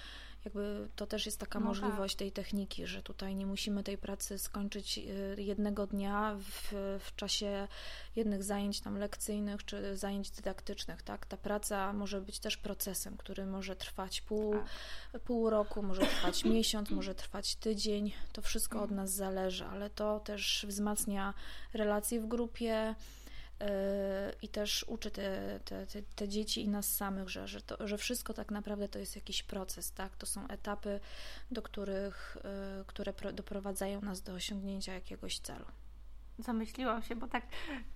jakby 0.44 0.88
to 0.96 1.06
też 1.06 1.26
jest 1.26 1.40
taka 1.40 1.60
no 1.60 1.66
możliwość 1.66 2.14
tak. 2.14 2.18
tej 2.18 2.32
techniki, 2.32 2.86
że 2.86 3.02
tutaj 3.02 3.34
nie 3.34 3.46
musimy 3.46 3.82
tej 3.82 3.98
pracy 3.98 4.38
skończyć 4.38 4.98
y, 4.98 5.42
jednego 5.42 5.86
dnia 5.86 6.36
w, 6.40 6.72
w 7.00 7.16
czasie 7.16 7.68
jednych 8.16 8.44
zajęć 8.44 8.80
tam 8.80 8.98
lekcyjnych 8.98 9.64
czy 9.64 9.96
zajęć 9.96 10.30
dydaktycznych, 10.30 11.02
tak? 11.02 11.26
Ta 11.26 11.36
praca 11.36 11.92
może 11.92 12.20
być 12.20 12.38
też 12.38 12.56
procesem, 12.56 13.16
który 13.16 13.46
może 13.46 13.76
trwać 13.76 14.20
pół, 14.20 14.54
tak. 15.12 15.22
pół 15.22 15.50
roku, 15.50 15.82
może 15.82 16.02
trwać 16.02 16.44
miesiąc, 16.54 16.90
może 16.90 17.14
trwać 17.14 17.54
tydzień. 17.54 18.12
To 18.32 18.42
wszystko 18.42 18.82
od 18.82 18.90
nas 18.90 19.12
zależy, 19.12 19.64
ale 19.64 19.90
to 19.90 20.20
też 20.20 20.66
wzmacnia 20.68 21.34
relacje 21.74 22.20
w 22.20 22.28
grupie, 22.28 22.94
i 24.42 24.48
też 24.48 24.84
uczy 24.88 25.10
te, 25.10 25.60
te, 25.64 25.86
te, 25.86 26.02
te, 26.02 26.28
dzieci 26.28 26.62
i 26.62 26.68
nas 26.68 26.96
samych, 26.96 27.28
że, 27.28 27.48
że, 27.48 27.62
to, 27.62 27.88
że 27.88 27.98
wszystko 27.98 28.34
tak 28.34 28.50
naprawdę 28.50 28.88
to 28.88 28.98
jest 28.98 29.16
jakiś 29.16 29.42
proces, 29.42 29.92
tak? 29.92 30.16
To 30.16 30.26
są 30.26 30.48
etapy, 30.48 31.00
do 31.50 31.62
których, 31.62 32.36
y, 32.80 32.84
które 32.84 33.12
doprowadzają 33.32 34.00
nas 34.00 34.22
do 34.22 34.32
osiągnięcia 34.32 34.94
jakiegoś 34.94 35.38
celu. 35.38 35.64
Zamyśliłam 36.38 37.02
się, 37.02 37.16
bo 37.16 37.28
tak 37.28 37.46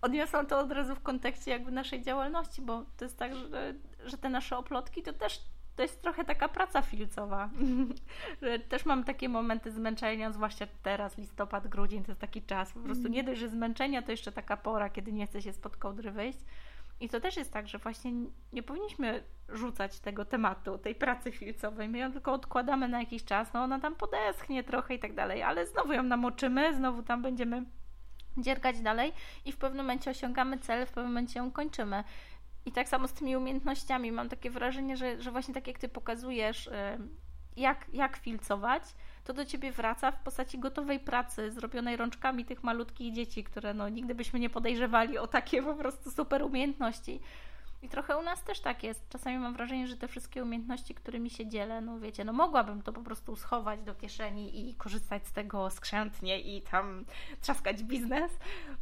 odniosłam 0.03 0.47
to 0.47 0.59
od 0.59 0.73
razu 0.73 0.95
w 0.95 1.03
kontekście 1.03 1.51
jakby 1.51 1.71
naszej 1.71 2.03
działalności, 2.03 2.63
bo 2.63 2.85
to 2.97 3.05
jest 3.05 3.17
tak, 3.17 3.35
że, 3.35 3.75
że 4.05 4.19
te 4.19 4.29
nasze 4.29 4.57
oplotki 4.57 5.03
to 5.03 5.13
też 5.13 5.41
to 5.77 5.83
jest 5.83 6.03
trochę 6.03 6.25
taka 6.25 6.49
praca 6.49 6.83
filcowa. 6.83 7.51
że 8.43 8.59
też 8.59 8.85
mam 8.85 9.05
takie 9.05 9.29
momenty 9.29 9.73
zmęczenia, 9.73 10.33
zwłaszcza 10.33 10.67
teraz, 10.83 11.19
listopad, 11.19 11.69
grudzień, 11.69 12.05
to 12.05 12.11
jest 12.11 12.21
taki 12.21 12.43
czas. 12.43 12.73
Po 12.73 12.81
prostu 12.81 13.09
nie 13.09 13.25
dość, 13.25 13.41
że 13.41 13.49
zmęczenia, 13.49 14.03
to 14.03 14.11
jeszcze 14.11 14.33
taka 14.33 14.57
pora, 14.57 14.91
kiedy 14.91 15.13
nie 15.13 15.27
chce 15.27 15.43
się 15.43 15.53
spod 15.53 15.77
kołdry 15.77 16.11
wyjść. 16.11 16.39
I 17.01 17.09
to 17.09 17.21
też 17.21 17.37
jest 17.37 17.53
tak, 17.53 17.69
że 17.69 17.79
właśnie 17.79 18.13
nie 18.53 18.63
powinniśmy 18.63 19.23
rzucać 19.49 20.01
tego 20.01 20.25
tematu, 20.25 20.79
tej 20.79 20.95
pracy 20.95 21.33
filcowej. 21.33 21.89
My 21.89 21.99
ją 21.99 22.13
tylko 22.13 22.33
odkładamy 22.33 22.89
na 22.89 23.01
jakiś 23.01 23.25
czas, 23.25 23.53
no 23.53 23.63
ona 23.63 23.81
tam 23.81 23.95
podeschnie 23.95 24.65
trochę 24.65 24.95
i 24.95 24.99
tak 24.99 25.15
dalej, 25.15 25.43
ale 25.43 25.67
znowu 25.67 25.93
ją 25.93 26.03
namoczymy, 26.03 26.75
znowu 26.75 27.03
tam 27.03 27.23
będziemy 27.23 27.65
dziergać 28.39 28.81
dalej 28.81 29.13
i 29.45 29.53
w 29.53 29.57
pewnym 29.57 29.87
momencie 29.87 30.11
osiągamy 30.11 30.59
cel, 30.59 30.87
w 30.87 30.89
pewnym 30.89 31.13
momencie 31.13 31.41
ją 31.41 31.51
kończymy. 31.51 32.05
I 32.67 32.73
tak 32.73 32.89
samo 32.89 33.09
z 33.09 33.13
tymi 33.13 33.37
umiejętnościami. 33.37 34.13
Mam 34.13 34.29
takie 34.29 34.51
wrażenie, 34.51 34.97
że, 34.97 35.23
że 35.23 35.31
właśnie 35.31 35.55
tak 35.55 35.67
jak 35.67 35.79
ty 35.79 35.89
pokazujesz, 35.89 36.67
y, 36.67 36.71
jak, 37.57 37.87
jak 37.93 38.17
filcować, 38.17 38.83
to 39.25 39.33
do 39.33 39.45
ciebie 39.45 39.73
wraca 39.73 40.13
w 40.13 40.23
postaci 40.23 40.59
gotowej 40.59 41.01
pracy, 41.01 41.51
zrobionej 41.51 41.97
rączkami 41.97 42.45
tych 42.45 42.65
malutkich 42.65 43.15
dzieci, 43.15 43.45
które 43.45 43.75
no, 43.75 43.89
nigdy 43.89 44.15
byśmy 44.15 44.41
nie 44.41 44.51
podejrzewali 44.51 45.19
o 45.19 45.27
takie 45.27 45.63
po 45.63 45.75
prostu 45.75 46.11
super 46.11 46.43
umiejętności. 46.43 47.21
I 47.83 47.89
trochę 47.89 48.19
u 48.19 48.23
nas 48.23 48.45
też 48.45 48.61
tak 48.61 48.83
jest. 48.83 49.09
Czasami 49.09 49.39
mam 49.39 49.55
wrażenie, 49.55 49.87
że 49.87 49.97
te 49.97 50.09
wszystkie 50.09 50.43
umiejętności, 50.43 50.95
którymi 50.95 51.31
się 51.31 51.47
dzielę, 51.47 51.81
no 51.81 52.01
wiecie, 52.01 52.25
no 52.25 52.33
mogłabym 52.33 52.83
to 52.83 52.93
po 52.93 53.03
prostu 53.03 53.37
schować 53.37 53.81
do 53.83 53.95
kieszeni 53.95 54.71
i 54.71 54.75
korzystać 54.75 55.27
z 55.27 55.33
tego 55.33 55.71
skrzętnie 55.71 56.41
i 56.41 56.63
tam 56.63 57.05
trzaskać 57.41 57.83
biznes, 57.83 58.33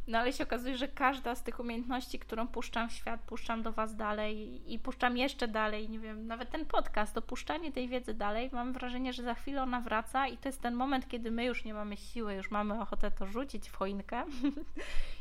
no 0.07 0.19
ale 0.19 0.33
się 0.33 0.43
okazuje, 0.43 0.77
że 0.77 0.87
każda 0.87 1.35
z 1.35 1.43
tych 1.43 1.59
umiejętności, 1.59 2.19
którą 2.19 2.47
puszczam 2.47 2.89
w 2.89 2.91
świat, 2.91 3.21
puszczam 3.21 3.63
do 3.63 3.71
Was 3.71 3.95
dalej 3.95 4.61
i 4.73 4.79
puszczam 4.79 5.17
jeszcze 5.17 5.47
dalej, 5.47 5.89
nie 5.89 5.99
wiem, 5.99 6.27
nawet 6.27 6.49
ten 6.49 6.65
podcast, 6.65 7.17
opuszczanie 7.17 7.71
tej 7.71 7.87
wiedzy 7.87 8.13
dalej, 8.13 8.49
mam 8.53 8.73
wrażenie, 8.73 9.13
że 9.13 9.23
za 9.23 9.33
chwilę 9.33 9.63
ona 9.63 9.81
wraca 9.81 10.27
i 10.27 10.37
to 10.37 10.49
jest 10.49 10.61
ten 10.61 10.73
moment, 10.75 11.07
kiedy 11.07 11.31
my 11.31 11.45
już 11.45 11.65
nie 11.65 11.73
mamy 11.73 11.97
siły, 11.97 12.33
już 12.33 12.51
mamy 12.51 12.81
ochotę 12.81 13.11
to 13.11 13.25
rzucić 13.27 13.69
w 13.69 13.75
choinkę 13.75 14.23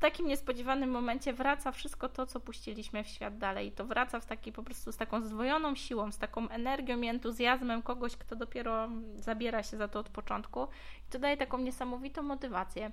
takim 0.00 0.26
niespodziewanym 0.26 0.90
momencie 0.90 1.32
wraca 1.32 1.72
wszystko 1.72 2.08
to, 2.08 2.26
co 2.26 2.40
puściliśmy 2.40 3.04
w 3.04 3.08
świat 3.08 3.38
dalej. 3.38 3.68
I 3.68 3.72
to 3.72 3.84
wraca 3.84 4.20
w 4.20 4.26
taki 4.26 4.52
po 4.52 4.62
prostu 4.62 4.92
z 4.92 4.96
taką 4.96 5.22
zdwojoną 5.22 5.74
siłą, 5.74 6.12
z 6.12 6.18
taką 6.18 6.48
energią 6.48 7.00
i 7.00 7.08
entuzjazmem 7.08 7.82
kogoś, 7.82 8.16
kto 8.16 8.36
dopiero 8.36 8.88
zabiera 9.14 9.62
się 9.62 9.76
za 9.76 9.88
to 9.88 9.98
od 9.98 10.08
początku. 10.08 10.68
I 11.08 11.10
to 11.10 11.18
daje 11.18 11.36
taką 11.36 11.58
niesamowitą 11.58 12.22
motywację. 12.22 12.90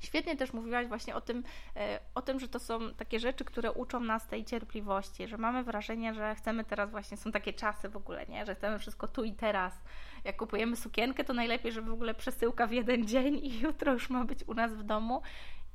Świetnie 0.00 0.36
też 0.36 0.52
mówiłaś 0.52 0.86
właśnie 0.86 1.14
o 1.14 1.20
tym, 1.20 1.44
e, 1.76 2.00
o 2.14 2.22
tym, 2.22 2.40
że 2.40 2.48
to 2.48 2.58
są 2.58 2.94
takie 2.94 3.20
rzeczy, 3.20 3.44
które 3.44 3.72
uczą 3.72 4.00
nas 4.00 4.26
tej 4.26 4.44
cierpliwości, 4.44 5.28
że 5.28 5.38
mamy 5.38 5.64
wrażenie, 5.64 6.14
że 6.14 6.34
chcemy 6.34 6.64
teraz 6.64 6.90
właśnie, 6.90 7.16
są 7.16 7.32
takie 7.32 7.52
czasy 7.52 7.88
w 7.88 7.96
ogóle, 7.96 8.26
nie? 8.26 8.46
że 8.46 8.54
chcemy 8.54 8.78
wszystko 8.78 9.08
tu 9.08 9.24
i 9.24 9.32
teraz. 9.32 9.82
Jak 10.24 10.36
kupujemy 10.36 10.76
sukienkę, 10.76 11.24
to 11.24 11.32
najlepiej, 11.32 11.72
żeby 11.72 11.90
w 11.90 11.92
ogóle 11.92 12.14
przesyłka 12.14 12.66
w 12.66 12.72
jeden 12.72 13.06
dzień 13.06 13.36
i 13.42 13.58
jutro 13.66 13.92
już 13.92 14.10
ma 14.10 14.24
być 14.24 14.44
u 14.46 14.54
nas 14.54 14.74
w 14.74 14.82
domu. 14.82 15.22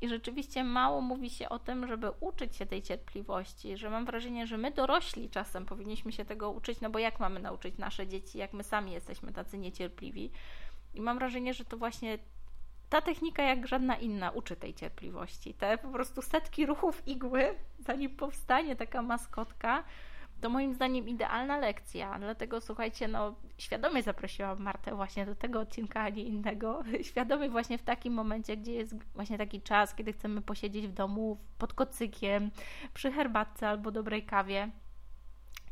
I 0.01 0.09
rzeczywiście 0.09 0.63
mało 0.63 1.01
mówi 1.01 1.29
się 1.29 1.49
o 1.49 1.59
tym, 1.59 1.87
żeby 1.87 2.11
uczyć 2.19 2.55
się 2.55 2.65
tej 2.65 2.81
cierpliwości, 2.81 3.77
że 3.77 3.89
mam 3.89 4.05
wrażenie, 4.05 4.47
że 4.47 4.57
my 4.57 4.71
dorośli 4.71 5.29
czasem 5.29 5.65
powinniśmy 5.65 6.11
się 6.11 6.25
tego 6.25 6.51
uczyć, 6.51 6.81
no 6.81 6.89
bo 6.89 6.99
jak 6.99 7.19
mamy 7.19 7.39
nauczyć 7.39 7.77
nasze 7.77 8.07
dzieci, 8.07 8.37
jak 8.37 8.53
my 8.53 8.63
sami 8.63 8.91
jesteśmy 8.91 9.33
tacy 9.33 9.57
niecierpliwi. 9.57 10.31
I 10.93 11.01
mam 11.01 11.17
wrażenie, 11.17 11.53
że 11.53 11.65
to 11.65 11.77
właśnie 11.77 12.19
ta 12.89 13.01
technika, 13.01 13.43
jak 13.43 13.67
żadna 13.67 13.95
inna, 13.95 14.29
uczy 14.29 14.55
tej 14.55 14.73
cierpliwości. 14.73 15.53
Te 15.53 15.77
po 15.77 15.87
prostu 15.87 16.21
setki 16.21 16.65
ruchów 16.65 17.07
igły, 17.07 17.55
zanim 17.79 18.15
powstanie 18.15 18.75
taka 18.75 19.01
maskotka, 19.01 19.83
to 20.41 20.49
moim 20.49 20.73
zdaniem 20.73 21.07
idealna 21.07 21.57
lekcja. 21.57 22.19
Dlatego 22.19 22.61
słuchajcie, 22.61 23.07
no 23.07 23.35
świadomie 23.57 24.03
zaprosiłam 24.03 24.61
Martę 24.61 24.95
właśnie 24.95 25.25
do 25.25 25.35
tego 25.35 25.59
odcinka, 25.59 26.01
a 26.01 26.09
nie 26.09 26.23
innego. 26.23 26.83
Świadomie 27.09 27.49
właśnie 27.49 27.77
w 27.77 27.83
takim 27.83 28.13
momencie, 28.13 28.57
gdzie 28.57 28.73
jest 28.73 28.95
właśnie 29.13 29.37
taki 29.37 29.61
czas, 29.61 29.95
kiedy 29.95 30.13
chcemy 30.13 30.41
posiedzieć 30.41 30.87
w 30.87 30.93
domu 30.93 31.37
pod 31.57 31.73
kocykiem, 31.73 32.51
przy 32.93 33.11
herbatce 33.11 33.67
albo 33.67 33.91
dobrej 33.91 34.25
kawie 34.25 34.71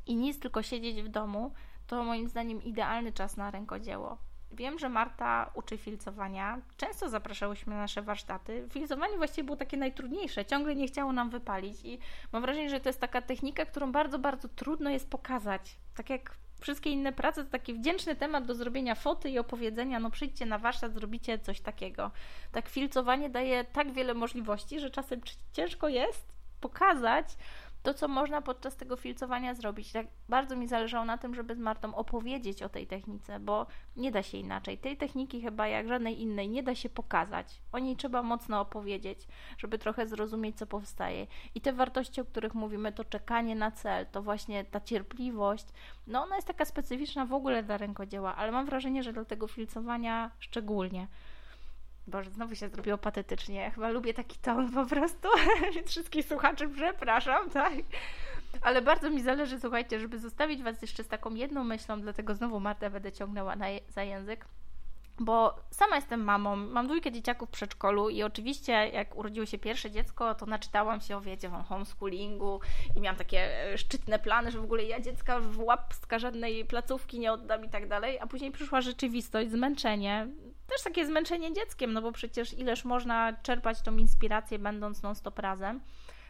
i 0.05 0.15
nic, 0.15 0.39
tylko 0.39 0.63
siedzieć 0.63 1.01
w 1.01 1.07
domu, 1.07 1.53
to 1.87 2.03
moim 2.03 2.27
zdaniem 2.27 2.63
idealny 2.63 3.11
czas 3.11 3.37
na 3.37 3.51
rękodzieło. 3.51 4.28
Wiem, 4.51 4.79
że 4.79 4.89
Marta 4.89 5.51
uczy 5.53 5.77
filcowania. 5.77 6.61
Często 6.77 7.09
zapraszałyśmy 7.09 7.73
na 7.73 7.79
nasze 7.79 8.01
warsztaty. 8.01 8.67
Filcowanie 8.71 9.17
właściwie 9.17 9.43
było 9.43 9.57
takie 9.57 9.77
najtrudniejsze. 9.77 10.45
Ciągle 10.45 10.75
nie 10.75 10.87
chciało 10.87 11.13
nam 11.13 11.29
wypalić 11.29 11.77
i 11.83 11.99
mam 12.31 12.41
wrażenie, 12.41 12.69
że 12.69 12.79
to 12.79 12.89
jest 12.89 12.99
taka 12.99 13.21
technika, 13.21 13.65
którą 13.65 13.91
bardzo, 13.91 14.19
bardzo 14.19 14.47
trudno 14.47 14.89
jest 14.89 15.09
pokazać. 15.09 15.75
Tak 15.95 16.09
jak 16.09 16.35
wszystkie 16.61 16.89
inne 16.89 17.13
prace, 17.13 17.43
to 17.43 17.51
taki 17.51 17.73
wdzięczny 17.73 18.15
temat 18.15 18.45
do 18.45 18.55
zrobienia 18.55 18.95
foty 18.95 19.29
i 19.29 19.39
opowiedzenia, 19.39 19.99
no 19.99 20.11
przyjdźcie 20.11 20.45
na 20.45 20.57
warsztat, 20.57 20.93
zrobicie 20.93 21.39
coś 21.39 21.61
takiego. 21.61 22.11
Tak 22.51 22.69
filcowanie 22.69 23.29
daje 23.29 23.63
tak 23.63 23.91
wiele 23.91 24.13
możliwości, 24.13 24.79
że 24.79 24.89
czasem 24.89 25.21
ciężko 25.53 25.87
jest 25.87 26.33
pokazać, 26.61 27.25
to, 27.83 27.93
co 27.93 28.07
można 28.07 28.41
podczas 28.41 28.75
tego 28.75 28.95
filcowania 28.95 29.53
zrobić. 29.53 29.91
Tak 29.91 30.07
bardzo 30.29 30.55
mi 30.55 30.67
zależało 30.67 31.05
na 31.05 31.17
tym, 31.17 31.35
żeby 31.35 31.55
z 31.55 31.59
Martą 31.59 31.95
opowiedzieć 31.95 32.63
o 32.63 32.69
tej 32.69 32.87
technice, 32.87 33.39
bo 33.39 33.67
nie 33.95 34.11
da 34.11 34.23
się 34.23 34.37
inaczej. 34.37 34.77
Tej 34.77 34.97
techniki 34.97 35.41
chyba 35.41 35.67
jak 35.67 35.87
żadnej 35.87 36.21
innej 36.21 36.49
nie 36.49 36.63
da 36.63 36.75
się 36.75 36.89
pokazać. 36.89 37.61
O 37.71 37.79
niej 37.79 37.95
trzeba 37.95 38.23
mocno 38.23 38.61
opowiedzieć, 38.61 39.27
żeby 39.57 39.77
trochę 39.77 40.07
zrozumieć, 40.07 40.57
co 40.57 40.67
powstaje. 40.67 41.27
I 41.55 41.61
te 41.61 41.73
wartości, 41.73 42.21
o 42.21 42.25
których 42.25 42.53
mówimy, 42.53 42.91
to 42.91 43.03
czekanie 43.03 43.55
na 43.55 43.71
cel, 43.71 44.05
to 44.05 44.21
właśnie 44.21 44.65
ta 44.65 44.81
cierpliwość, 44.81 45.65
no 46.07 46.23
ona 46.23 46.35
jest 46.35 46.47
taka 46.47 46.65
specyficzna 46.65 47.25
w 47.25 47.33
ogóle 47.33 47.63
dla 47.63 47.77
rękodzieła, 47.77 48.35
ale 48.35 48.51
mam 48.51 48.65
wrażenie, 48.65 49.03
że 49.03 49.13
dla 49.13 49.25
tego 49.25 49.47
filcowania 49.47 50.31
szczególnie. 50.39 51.07
Boże, 52.09 52.31
znowu 52.31 52.55
się 52.55 52.69
zrobiło 52.69 52.97
patetycznie. 52.97 53.55
Ja 53.55 53.71
chyba 53.71 53.89
lubię 53.89 54.13
taki 54.13 54.37
ton 54.37 54.71
po 54.71 54.85
prostu. 54.85 55.29
Wszystkich 55.87 56.25
słuchaczy 56.25 56.69
przepraszam, 56.69 57.49
tak? 57.49 57.73
Ale 58.61 58.81
bardzo 58.81 59.09
mi 59.09 59.21
zależy, 59.21 59.59
słuchajcie, 59.59 59.99
żeby 59.99 60.19
zostawić 60.19 60.63
Was 60.63 60.81
jeszcze 60.81 61.03
z 61.03 61.07
taką 61.07 61.35
jedną 61.35 61.63
myślą, 61.63 62.01
dlatego 62.01 62.35
znowu 62.35 62.59
Marta 62.59 62.89
będę 62.89 63.11
ciągnęła 63.11 63.55
na, 63.55 63.65
za 63.89 64.03
język, 64.03 64.45
bo 65.19 65.55
sama 65.71 65.95
jestem 65.95 66.23
mamą, 66.23 66.55
mam 66.55 66.87
dwójkę 66.87 67.11
dzieciaków 67.11 67.49
w 67.49 67.51
przedszkolu 67.51 68.09
i 68.09 68.23
oczywiście 68.23 68.71
jak 68.71 69.15
urodziło 69.15 69.45
się 69.45 69.57
pierwsze 69.57 69.91
dziecko, 69.91 70.35
to 70.35 70.45
naczytałam 70.45 71.01
się 71.01 71.17
o 71.17 71.21
wiecie, 71.21 71.51
o 71.53 71.63
homeschoolingu 71.63 72.59
i 72.95 73.01
miałam 73.01 73.17
takie 73.17 73.71
e, 73.73 73.77
szczytne 73.77 74.19
plany, 74.19 74.51
że 74.51 74.59
w 74.59 74.63
ogóle 74.63 74.83
ja 74.83 74.99
dziecka 74.99 75.39
w 75.39 75.59
łapska 75.59 76.19
żadnej 76.19 76.65
placówki 76.65 77.19
nie 77.19 77.33
oddam 77.33 77.65
i 77.65 77.69
tak 77.69 77.87
dalej, 77.87 78.19
a 78.19 78.27
później 78.27 78.51
przyszła 78.51 78.81
rzeczywistość, 78.81 79.51
zmęczenie, 79.51 80.27
też 80.67 80.83
takie 80.83 81.05
zmęczenie 81.05 81.53
dzieckiem, 81.53 81.93
no 81.93 82.01
bo 82.01 82.11
przecież 82.11 82.53
ileż 82.53 82.85
można 82.85 83.33
czerpać 83.33 83.81
tą 83.81 83.97
inspirację 83.97 84.59
będąc 84.59 85.03
non-stop 85.03 85.39
razem. 85.39 85.81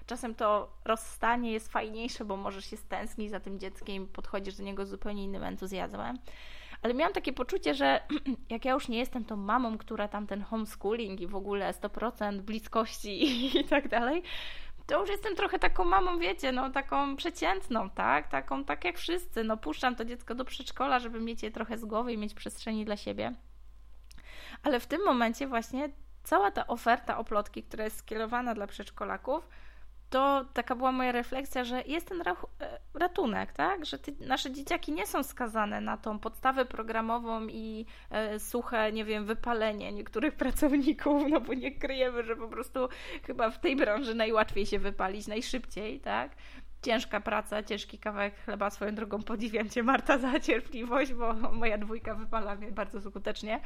Czasem 0.06 0.36
to 0.36 0.74
rozstanie 0.86 1.52
jest 1.52 1.72
fajniejsze, 1.72 2.26
bo 2.26 2.38
możesz 2.38 2.66
się 2.66 2.78
stęsknić 2.78 3.32
za 3.32 3.40
tym 3.40 3.60
dzieckiem, 3.60 4.08
podchodzisz 4.08 4.56
do 4.56 4.64
niego 4.64 4.86
z 4.86 4.90
zupełnie 4.90 5.24
innym 5.24 5.44
entuzjazmem 5.44 6.20
ale 6.82 6.94
miałam 6.94 7.14
takie 7.14 7.34
poczucie, 7.34 7.74
że 7.74 8.02
jak 8.50 8.66
ja 8.66 8.74
już 8.74 8.88
nie 8.88 8.98
jestem 8.98 9.26
tą 9.26 9.36
mamą, 9.36 9.78
która 9.78 10.08
tam 10.08 10.28
ten 10.28 10.42
homeschooling 10.42 11.22
i 11.22 11.28
w 11.28 11.36
ogóle 11.36 11.72
100% 11.72 12.40
bliskości 12.42 13.24
i 13.60 13.64
tak 13.64 13.88
dalej, 13.88 14.24
to 14.90 15.00
już 15.00 15.10
jestem 15.10 15.36
trochę 15.36 15.60
taką 15.60 15.86
mamą, 15.86 16.20
wiecie, 16.20 16.52
no 16.52 16.70
taką 16.70 17.16
przeciętną, 17.16 17.90
tak? 17.90 18.28
Taką, 18.28 18.66
tak 18.66 18.86
jak 18.86 18.98
wszyscy, 18.98 19.44
no 19.44 19.58
puszczam 19.58 19.96
to 19.96 20.06
dziecko 20.06 20.36
do 20.36 20.46
przedszkola, 20.46 21.00
żeby 21.00 21.20
mieć 21.20 21.44
je 21.44 21.52
trochę 21.52 21.78
z 21.78 21.86
głowy 21.86 22.14
i 22.14 22.18
mieć 22.18 22.34
przestrzeni 22.34 22.86
dla 22.86 22.98
siebie. 22.98 23.34
Ale 24.64 24.80
w 24.80 24.88
tym 24.88 25.06
momencie 25.06 25.48
właśnie 25.48 25.90
cała 26.24 26.52
ta 26.52 26.68
oferta 26.68 27.18
oplotki, 27.18 27.64
która 27.64 27.84
jest 27.84 27.98
skierowana 27.98 28.54
dla 28.54 28.68
przedszkolaków, 28.68 29.48
to 30.10 30.46
taka 30.54 30.76
była 30.76 30.92
moja 30.92 31.12
refleksja, 31.12 31.64
że 31.64 31.84
jest 31.88 32.08
ten 32.08 32.22
e, 32.22 32.36
ratunek, 32.94 33.54
tak? 33.54 33.86
Że 33.86 34.00
ty, 34.00 34.16
nasze 34.20 34.52
dzieciaki 34.52 34.92
nie 34.92 35.08
są 35.08 35.24
skazane 35.24 35.82
na 35.82 35.98
tą 35.98 36.20
podstawę 36.20 36.66
programową 36.66 37.48
i 37.48 37.86
e, 38.10 38.40
suche, 38.40 38.92
nie 38.92 39.06
wiem, 39.06 39.26
wypalenie 39.26 39.92
niektórych 39.92 40.36
pracowników, 40.44 41.24
no 41.30 41.42
bo 41.42 41.54
nie 41.54 41.72
kryjemy, 41.72 42.24
że 42.24 42.36
po 42.36 42.48
prostu 42.48 42.90
chyba 43.24 43.50
w 43.50 43.60
tej 43.60 43.76
branży 43.76 44.16
najłatwiej 44.16 44.66
się 44.66 44.80
wypalić, 44.80 45.28
najszybciej, 45.28 46.00
tak? 46.00 46.36
Ciężka 46.82 47.22
praca, 47.22 47.64
ciężki 47.64 48.00
kawałek 48.00 48.36
chleba. 48.46 48.70
Swoją 48.70 48.96
drogą 48.96 49.24
podziwiam 49.24 49.70
Cię, 49.70 49.84
Marta, 49.84 50.18
za 50.18 50.40
cierpliwość, 50.40 51.14
bo 51.14 51.34
moja 51.34 51.78
dwójka 51.78 52.16
wypala 52.16 52.56
mnie 52.56 52.72
bardzo 52.72 53.02
skutecznie 53.02 53.60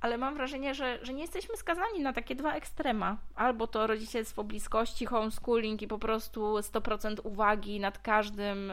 ale 0.00 0.18
mam 0.18 0.34
wrażenie, 0.34 0.74
że, 0.74 0.98
że 1.02 1.12
nie 1.12 1.22
jesteśmy 1.22 1.56
skazani 1.56 2.00
na 2.00 2.12
takie 2.12 2.34
dwa 2.34 2.54
ekstrema. 2.54 3.16
Albo 3.34 3.66
to 3.66 3.86
rodzicielstwo 3.86 4.44
bliskości, 4.44 5.06
homeschooling 5.06 5.82
i 5.82 5.88
po 5.88 5.98
prostu 5.98 6.54
100% 6.56 7.16
uwagi 7.24 7.80
nad 7.80 7.98
każdym, 7.98 8.72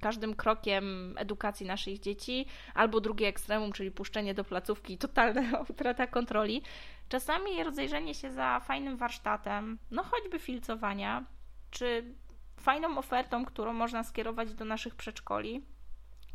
każdym 0.00 0.34
krokiem 0.34 1.14
edukacji 1.18 1.66
naszych 1.66 1.98
dzieci, 1.98 2.46
albo 2.74 3.00
drugie 3.00 3.28
ekstremum, 3.28 3.72
czyli 3.72 3.90
puszczenie 3.90 4.34
do 4.34 4.44
placówki 4.44 4.92
i 4.94 4.98
totalna 4.98 5.60
utrata 5.70 6.06
kontroli. 6.06 6.62
Czasami 7.08 7.64
rozejrzenie 7.64 8.14
się 8.14 8.32
za 8.32 8.60
fajnym 8.60 8.96
warsztatem, 8.96 9.78
no 9.90 10.02
choćby 10.02 10.38
filcowania, 10.38 11.24
czy 11.70 12.14
fajną 12.60 12.98
ofertą, 12.98 13.44
którą 13.44 13.72
można 13.72 14.04
skierować 14.04 14.54
do 14.54 14.64
naszych 14.64 14.94
przedszkoli, 14.94 15.62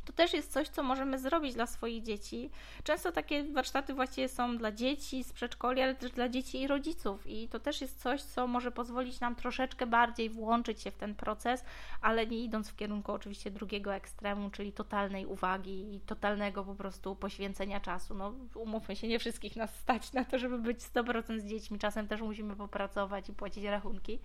to 0.05 0.13
też 0.13 0.33
jest 0.33 0.51
coś, 0.51 0.69
co 0.69 0.83
możemy 0.83 1.19
zrobić 1.19 1.53
dla 1.53 1.65
swoich 1.65 2.03
dzieci. 2.03 2.49
Często 2.83 3.11
takie 3.11 3.43
warsztaty 3.43 3.93
właściwie 3.93 4.29
są 4.29 4.57
dla 4.57 4.71
dzieci 4.71 5.23
z 5.23 5.33
przedszkoli, 5.33 5.81
ale 5.81 5.95
też 5.95 6.11
dla 6.11 6.29
dzieci 6.29 6.61
i 6.61 6.67
rodziców. 6.67 7.27
I 7.27 7.47
to 7.47 7.59
też 7.59 7.81
jest 7.81 8.01
coś, 8.01 8.21
co 8.21 8.47
może 8.47 8.71
pozwolić 8.71 9.19
nam 9.19 9.35
troszeczkę 9.35 9.87
bardziej 9.87 10.29
włączyć 10.29 10.81
się 10.81 10.91
w 10.91 10.97
ten 10.97 11.15
proces, 11.15 11.65
ale 12.01 12.27
nie 12.27 12.43
idąc 12.43 12.69
w 12.69 12.75
kierunku 12.75 13.11
oczywiście 13.11 13.51
drugiego 13.51 13.95
ekstremu, 13.95 14.49
czyli 14.49 14.71
totalnej 14.71 15.25
uwagi 15.25 15.95
i 15.95 15.99
totalnego 15.99 16.63
po 16.63 16.75
prostu 16.75 17.15
poświęcenia 17.15 17.79
czasu. 17.79 18.15
No, 18.15 18.33
umówmy 18.55 18.95
się, 18.95 19.07
nie 19.07 19.19
wszystkich 19.19 19.55
nas 19.55 19.75
stać 19.75 20.13
na 20.13 20.25
to, 20.25 20.39
żeby 20.39 20.57
być 20.57 20.79
100% 20.79 21.39
z 21.39 21.45
dziećmi. 21.45 21.79
Czasem 21.79 22.07
też 22.07 22.21
musimy 22.21 22.55
popracować 22.55 23.29
i 23.29 23.33
płacić 23.33 23.63
rachunki 23.63 24.19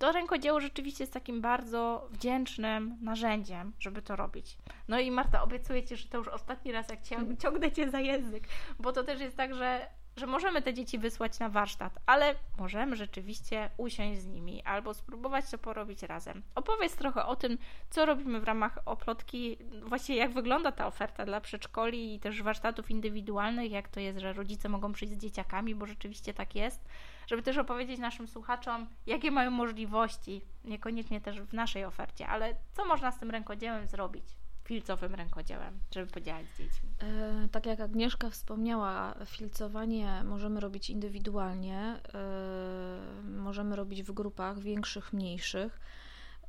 to 0.00 0.12
rękodzieło 0.12 0.60
rzeczywiście 0.60 1.04
jest 1.04 1.12
takim 1.12 1.40
bardzo 1.40 2.08
wdzięcznym 2.10 2.98
narzędziem, 3.02 3.72
żeby 3.78 4.02
to 4.02 4.16
robić. 4.16 4.58
No 4.88 5.00
i 5.00 5.10
Marta, 5.10 5.42
obiecuję 5.42 5.82
Ci, 5.82 5.96
że 5.96 6.08
to 6.08 6.18
już 6.18 6.28
ostatni 6.28 6.72
raz, 6.72 6.88
jak 6.88 7.00
ciągnę 7.38 7.72
Cię 7.72 7.90
za 7.90 8.00
język, 8.00 8.48
bo 8.78 8.92
to 8.92 9.04
też 9.04 9.20
jest 9.20 9.36
tak, 9.36 9.54
że 9.54 9.86
że 10.16 10.26
możemy 10.26 10.62
te 10.62 10.74
dzieci 10.74 10.98
wysłać 10.98 11.38
na 11.38 11.48
warsztat, 11.48 11.98
ale 12.06 12.34
możemy 12.58 12.96
rzeczywiście 12.96 13.70
usiąść 13.76 14.20
z 14.20 14.26
nimi 14.26 14.62
albo 14.62 14.94
spróbować 14.94 15.50
to 15.50 15.58
porobić 15.58 16.02
razem. 16.02 16.42
Opowiedz 16.54 16.96
trochę 16.96 17.26
o 17.26 17.36
tym, 17.36 17.58
co 17.90 18.06
robimy 18.06 18.40
w 18.40 18.44
ramach 18.44 18.78
oplotki, 18.84 19.58
właściwie 19.82 20.18
jak 20.18 20.32
wygląda 20.32 20.72
ta 20.72 20.86
oferta 20.86 21.24
dla 21.24 21.40
przedszkoli 21.40 22.14
i 22.14 22.20
też 22.20 22.42
warsztatów 22.42 22.90
indywidualnych, 22.90 23.70
jak 23.70 23.88
to 23.88 24.00
jest, 24.00 24.18
że 24.18 24.32
rodzice 24.32 24.68
mogą 24.68 24.92
przyjść 24.92 25.14
z 25.14 25.18
dzieciakami, 25.18 25.74
bo 25.74 25.86
rzeczywiście 25.86 26.34
tak 26.34 26.54
jest 26.54 26.84
żeby 27.26 27.42
też 27.42 27.58
opowiedzieć 27.58 27.98
naszym 27.98 28.28
słuchaczom, 28.28 28.86
jakie 29.06 29.30
mają 29.30 29.50
możliwości, 29.50 30.42
niekoniecznie 30.64 31.20
też 31.20 31.40
w 31.40 31.52
naszej 31.52 31.84
ofercie, 31.84 32.28
ale 32.28 32.54
co 32.72 32.84
można 32.84 33.12
z 33.12 33.18
tym 33.18 33.30
rękodziełem 33.30 33.86
zrobić 33.86 34.24
filcowym 34.64 35.14
rękodziełem, 35.14 35.80
żeby 35.94 36.12
podziałać 36.12 36.46
z 36.46 36.58
dziećmi. 36.58 36.88
E, 36.98 37.48
tak 37.48 37.66
jak 37.66 37.80
Agnieszka 37.80 38.30
wspomniała, 38.30 39.14
filcowanie 39.26 40.24
możemy 40.24 40.60
robić 40.60 40.90
indywidualnie, 40.90 42.00
e, 42.14 43.22
możemy 43.24 43.76
robić 43.76 44.02
w 44.02 44.12
grupach 44.12 44.58
większych, 44.58 45.12
mniejszych. 45.12 45.80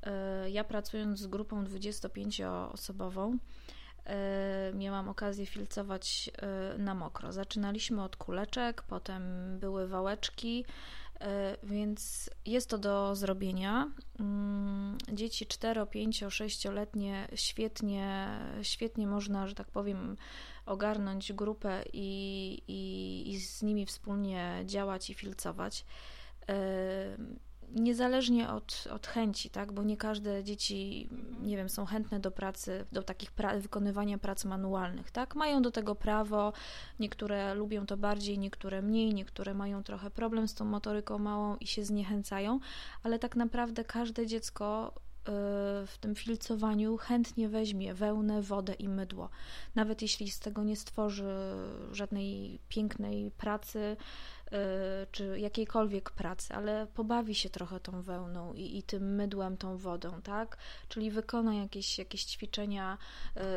E, 0.03 0.49
ja 0.49 0.63
pracując 0.63 1.19
z 1.19 1.27
grupą 1.27 1.63
25-osobową, 1.63 3.33
E, 3.33 3.37
miałam 4.73 5.09
okazję 5.09 5.45
filcować 5.45 6.29
e, 6.37 6.77
na 6.77 6.95
mokro. 6.95 7.31
Zaczynaliśmy 7.31 8.03
od 8.03 8.15
kuleczek, 8.15 8.81
potem 8.81 9.23
były 9.59 9.87
wałeczki, 9.87 10.65
e, 11.19 11.57
więc 11.63 12.29
jest 12.45 12.69
to 12.69 12.77
do 12.77 13.15
zrobienia. 13.15 13.91
Mm, 14.19 14.97
dzieci 15.13 15.45
4, 15.45 15.85
5, 15.85 16.23
6-letnie 16.23 17.27
świetnie, 17.35 18.27
świetnie 18.61 19.07
można, 19.07 19.47
że 19.47 19.55
tak 19.55 19.67
powiem, 19.67 20.17
ogarnąć 20.65 21.33
grupę 21.33 21.83
i, 21.93 22.61
i, 22.67 23.31
i 23.31 23.39
z 23.39 23.61
nimi 23.61 23.85
wspólnie 23.85 24.63
działać 24.65 25.09
i 25.09 25.13
filcować 25.13 25.85
niezależnie 27.75 28.49
od, 28.49 28.87
od 28.91 29.07
chęci, 29.07 29.49
tak? 29.49 29.71
bo 29.71 29.83
nie 29.83 29.97
każde 29.97 30.43
dzieci, 30.43 31.09
nie 31.41 31.57
wiem, 31.57 31.69
są 31.69 31.85
chętne 31.85 32.19
do 32.19 32.31
pracy, 32.31 32.85
do 32.91 33.03
takich 33.03 33.31
pra 33.31 33.59
wykonywania 33.59 34.17
prac 34.17 34.45
manualnych, 34.45 35.11
tak? 35.11 35.35
Mają 35.35 35.61
do 35.61 35.71
tego 35.71 35.95
prawo, 35.95 36.53
niektóre 36.99 37.55
lubią 37.55 37.85
to 37.85 37.97
bardziej, 37.97 38.39
niektóre 38.39 38.81
mniej, 38.81 39.13
niektóre 39.13 39.53
mają 39.53 39.83
trochę 39.83 40.11
problem 40.11 40.47
z 40.47 40.53
tą 40.53 40.65
motoryką 40.65 41.17
małą 41.17 41.57
i 41.57 41.67
się 41.67 41.85
zniechęcają, 41.85 42.59
ale 43.03 43.19
tak 43.19 43.35
naprawdę 43.35 43.83
każde 43.83 44.27
dziecko 44.27 44.93
y, 44.95 45.23
w 45.87 45.97
tym 45.99 46.15
filcowaniu 46.15 46.97
chętnie 46.97 47.49
weźmie 47.49 47.93
wełnę, 47.93 48.41
wodę 48.41 48.73
i 48.73 48.89
mydło. 48.89 49.29
Nawet 49.75 50.01
jeśli 50.01 50.31
z 50.31 50.39
tego 50.39 50.63
nie 50.63 50.75
stworzy 50.75 51.33
żadnej 51.91 52.59
pięknej 52.69 53.31
pracy, 53.31 53.97
czy 55.11 55.39
jakiejkolwiek 55.39 56.11
pracy, 56.11 56.53
ale 56.53 56.87
pobawi 56.87 57.35
się 57.35 57.49
trochę 57.49 57.79
tą 57.79 58.01
wełną 58.01 58.53
i, 58.53 58.77
i 58.77 58.83
tym 58.83 59.15
mydłem, 59.15 59.57
tą 59.57 59.77
wodą, 59.77 60.21
tak? 60.21 60.57
Czyli 60.89 61.11
wykona 61.11 61.55
jakieś, 61.55 61.99
jakieś 61.99 62.23
ćwiczenia 62.23 62.97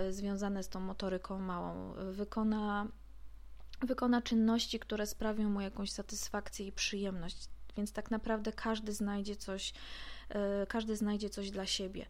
y, 0.08 0.12
związane 0.12 0.62
z 0.62 0.68
tą 0.68 0.80
motoryką 0.80 1.38
małą, 1.38 1.94
wykona, 2.12 2.86
wykona 3.80 4.22
czynności, 4.22 4.78
które 4.78 5.06
sprawią 5.06 5.50
mu 5.50 5.60
jakąś 5.60 5.90
satysfakcję 5.90 6.66
i 6.66 6.72
przyjemność. 6.72 7.48
Więc 7.76 7.92
tak 7.92 8.10
naprawdę 8.10 8.52
każdy 8.52 8.92
znajdzie 8.92 9.36
coś, 9.36 9.72
y, 10.30 10.66
każdy 10.66 10.96
znajdzie 10.96 11.30
coś 11.30 11.50
dla 11.50 11.66
siebie. 11.66 12.06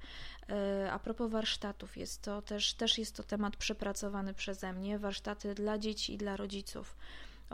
A 0.90 0.98
propos 0.98 1.30
warsztatów, 1.30 1.96
jest 1.96 2.22
to 2.22 2.42
też, 2.42 2.74
też 2.74 2.98
jest 2.98 3.16
to 3.16 3.22
temat 3.22 3.56
przepracowany 3.56 4.34
przeze 4.34 4.72
mnie, 4.72 4.98
warsztaty 4.98 5.54
dla 5.54 5.78
dzieci 5.78 6.14
i 6.14 6.18
dla 6.18 6.36
rodziców 6.36 6.96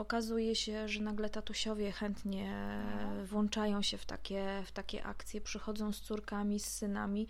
okazuje 0.00 0.56
się, 0.56 0.88
że 0.88 1.00
nagle 1.00 1.30
tatusiowie 1.30 1.92
chętnie 1.92 2.54
włączają 3.24 3.82
się 3.82 3.98
w 3.98 4.04
takie, 4.04 4.62
w 4.66 4.72
takie 4.72 5.04
akcje, 5.04 5.40
przychodzą 5.40 5.92
z 5.92 6.00
córkami, 6.00 6.60
z 6.60 6.64
synami 6.64 7.26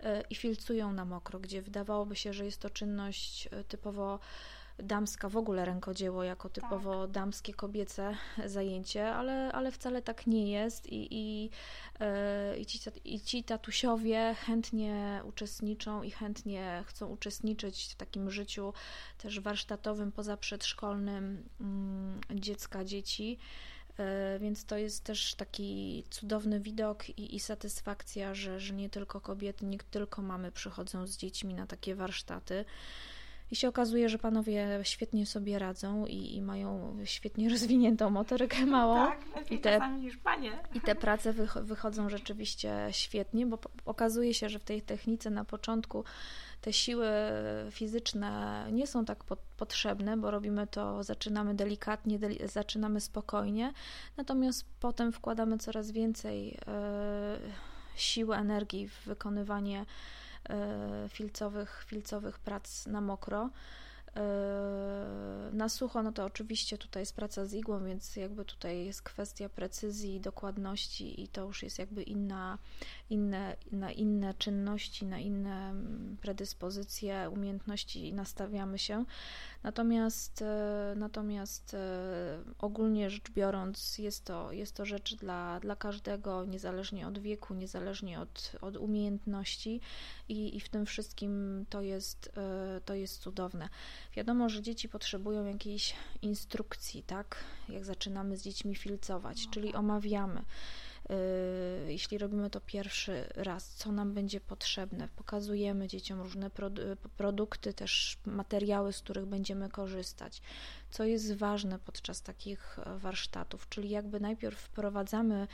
e, 0.00 0.22
i 0.30 0.34
filcują 0.34 0.92
na 0.92 1.04
mokro, 1.04 1.38
gdzie 1.40 1.62
wydawałoby 1.62 2.16
się, 2.16 2.32
że 2.32 2.44
jest 2.44 2.60
to 2.60 2.70
czynność 2.70 3.48
e, 3.50 3.64
typowo 3.64 4.18
damska, 4.82 5.28
w 5.28 5.36
ogóle 5.36 5.64
rękodzieło 5.64 6.24
jako 6.24 6.48
typowo 6.48 7.02
tak. 7.02 7.10
damskie, 7.10 7.54
kobiece 7.54 8.16
zajęcie, 8.46 9.14
ale, 9.14 9.52
ale 9.52 9.72
wcale 9.72 10.02
tak 10.02 10.26
nie 10.26 10.50
jest 10.50 10.86
i, 10.86 11.08
i, 11.10 11.50
yy, 12.00 12.56
i, 12.56 12.66
ci, 12.66 12.80
i 13.04 13.20
ci 13.20 13.44
tatusiowie 13.44 14.34
chętnie 14.34 15.22
uczestniczą 15.24 16.02
i 16.02 16.10
chętnie 16.10 16.84
chcą 16.86 17.06
uczestniczyć 17.06 17.92
w 17.92 17.94
takim 17.94 18.30
życiu 18.30 18.72
też 19.18 19.40
warsztatowym, 19.40 20.12
poza 20.12 20.36
przedszkolnym 20.36 21.48
yy, 22.30 22.40
dziecka, 22.40 22.84
dzieci. 22.84 23.38
E, 23.98 24.38
więc 24.38 24.64
to 24.64 24.76
jest 24.76 25.04
też 25.04 25.34
taki 25.34 26.04
cudowny 26.10 26.60
widok 26.60 27.08
i, 27.08 27.36
i, 27.36 27.40
satysfakcja, 27.40 28.34
że, 28.34 28.60
że 28.60 28.74
nie 28.74 28.90
tylko 28.90 29.20
kobiety, 29.20 29.66
nie 29.66 29.78
tylko 29.78 30.22
mamy 30.22 30.52
przychodzą 30.52 31.06
z 31.06 31.16
dziećmi 31.16 31.54
na 31.54 31.66
takie 31.66 31.94
warsztaty. 31.94 32.64
I 33.52 33.56
się 33.56 33.68
okazuje, 33.68 34.08
że 34.08 34.18
panowie 34.18 34.80
świetnie 34.82 35.26
sobie 35.26 35.58
radzą 35.58 36.06
i, 36.06 36.36
i 36.36 36.42
mają 36.42 36.96
świetnie 37.04 37.48
rozwiniętą 37.48 38.10
motorykę 38.10 38.66
małą. 38.66 39.06
Tak, 39.34 39.52
I 39.52 39.58
te, 39.58 39.80
niż 40.00 40.16
panie. 40.16 40.52
I 40.74 40.80
te 40.80 40.94
prace 40.94 41.32
wychodzą 41.62 42.08
rzeczywiście 42.08 42.88
świetnie, 42.90 43.46
bo 43.46 43.58
okazuje 43.84 44.34
się, 44.34 44.48
że 44.48 44.58
w 44.58 44.64
tej 44.64 44.82
technice 44.82 45.30
na 45.30 45.44
początku 45.44 46.04
te 46.60 46.72
siły 46.72 47.08
fizyczne 47.70 48.64
nie 48.72 48.86
są 48.86 49.04
tak 49.04 49.24
potrzebne, 49.56 50.16
bo 50.16 50.30
robimy 50.30 50.66
to, 50.66 51.02
zaczynamy 51.02 51.54
delikatnie, 51.54 52.18
deli 52.18 52.38
zaczynamy 52.48 53.00
spokojnie, 53.00 53.72
natomiast 54.16 54.64
potem 54.80 55.12
wkładamy 55.12 55.58
coraz 55.58 55.90
więcej 55.90 56.58
e, 56.66 57.38
siły, 57.96 58.36
energii 58.36 58.88
w 58.88 59.04
wykonywanie 59.04 59.86
filcowych, 61.08 61.84
filcowych 61.88 62.38
prac 62.38 62.86
na 62.86 63.00
mokro. 63.00 63.50
Yy, 64.16 65.52
na 65.52 65.68
sucho, 65.68 66.02
no 66.02 66.12
to 66.12 66.24
oczywiście 66.24 66.78
tutaj 66.78 67.02
jest 67.02 67.16
praca 67.16 67.46
z 67.46 67.54
igłą, 67.54 67.84
więc 67.84 68.16
jakby 68.16 68.44
tutaj 68.44 68.86
jest 68.86 69.02
kwestia 69.02 69.48
precyzji, 69.48 70.20
dokładności 70.20 71.22
i 71.22 71.28
to 71.28 71.44
już 71.44 71.62
jest 71.62 71.78
jakby 71.78 72.02
inna, 72.02 72.58
inne, 73.10 73.56
na 73.72 73.92
inne 73.92 74.34
czynności, 74.34 75.06
na 75.06 75.18
inne 75.18 75.70
mm, 75.70 76.16
predyspozycje, 76.20 77.30
umiejętności 77.30 78.12
nastawiamy 78.12 78.78
się. 78.78 79.04
Natomiast, 79.62 80.42
e, 80.42 80.94
natomiast 80.96 81.74
e, 81.74 81.78
ogólnie 82.58 83.10
rzecz 83.10 83.30
biorąc, 83.30 83.98
jest 83.98 84.24
to, 84.24 84.52
jest 84.52 84.76
to 84.76 84.84
rzecz 84.84 85.14
dla, 85.14 85.60
dla 85.60 85.76
każdego, 85.76 86.44
niezależnie 86.44 87.08
od 87.08 87.18
wieku, 87.18 87.54
niezależnie 87.54 88.20
od, 88.20 88.52
od 88.60 88.76
umiejętności 88.76 89.80
i, 90.28 90.56
i 90.56 90.60
w 90.60 90.68
tym 90.68 90.86
wszystkim 90.86 91.64
to 91.70 91.80
jest, 91.80 92.32
e, 92.36 92.80
to 92.84 92.94
jest 92.94 93.18
cudowne. 93.18 93.68
Wiadomo, 94.16 94.48
że 94.48 94.62
dzieci 94.62 94.88
potrzebują 94.88 95.44
jakiejś 95.44 95.94
instrukcji, 96.22 97.02
tak? 97.02 97.36
Jak 97.68 97.84
zaczynamy 97.84 98.36
z 98.36 98.42
dziećmi 98.42 98.74
filcować, 98.74 99.48
czyli 99.50 99.74
omawiamy 99.74 100.42
Y, 100.42 100.44
jeśli 101.86 102.18
robimy 102.18 102.50
to 102.50 102.60
pierwszy 102.60 103.24
raz, 103.34 103.68
co 103.74 103.92
nam 103.92 104.14
będzie 104.14 104.40
potrzebne. 104.40 105.08
Pokazujemy 105.16 105.88
dzieciom 105.88 106.20
różne 106.20 106.50
produkty, 107.16 107.74
też 107.74 108.18
materiały, 108.26 108.92
z 108.92 109.00
których 109.00 109.26
będziemy 109.26 109.68
korzystać. 109.68 110.42
Co 110.90 111.04
jest 111.04 111.34
ważne 111.34 111.78
podczas 111.78 112.22
takich 112.22 112.78
warsztatów, 112.96 113.68
czyli 113.68 113.90
jakby 113.90 114.20
najpierw 114.20 114.58
wprowadzamy 114.58 115.48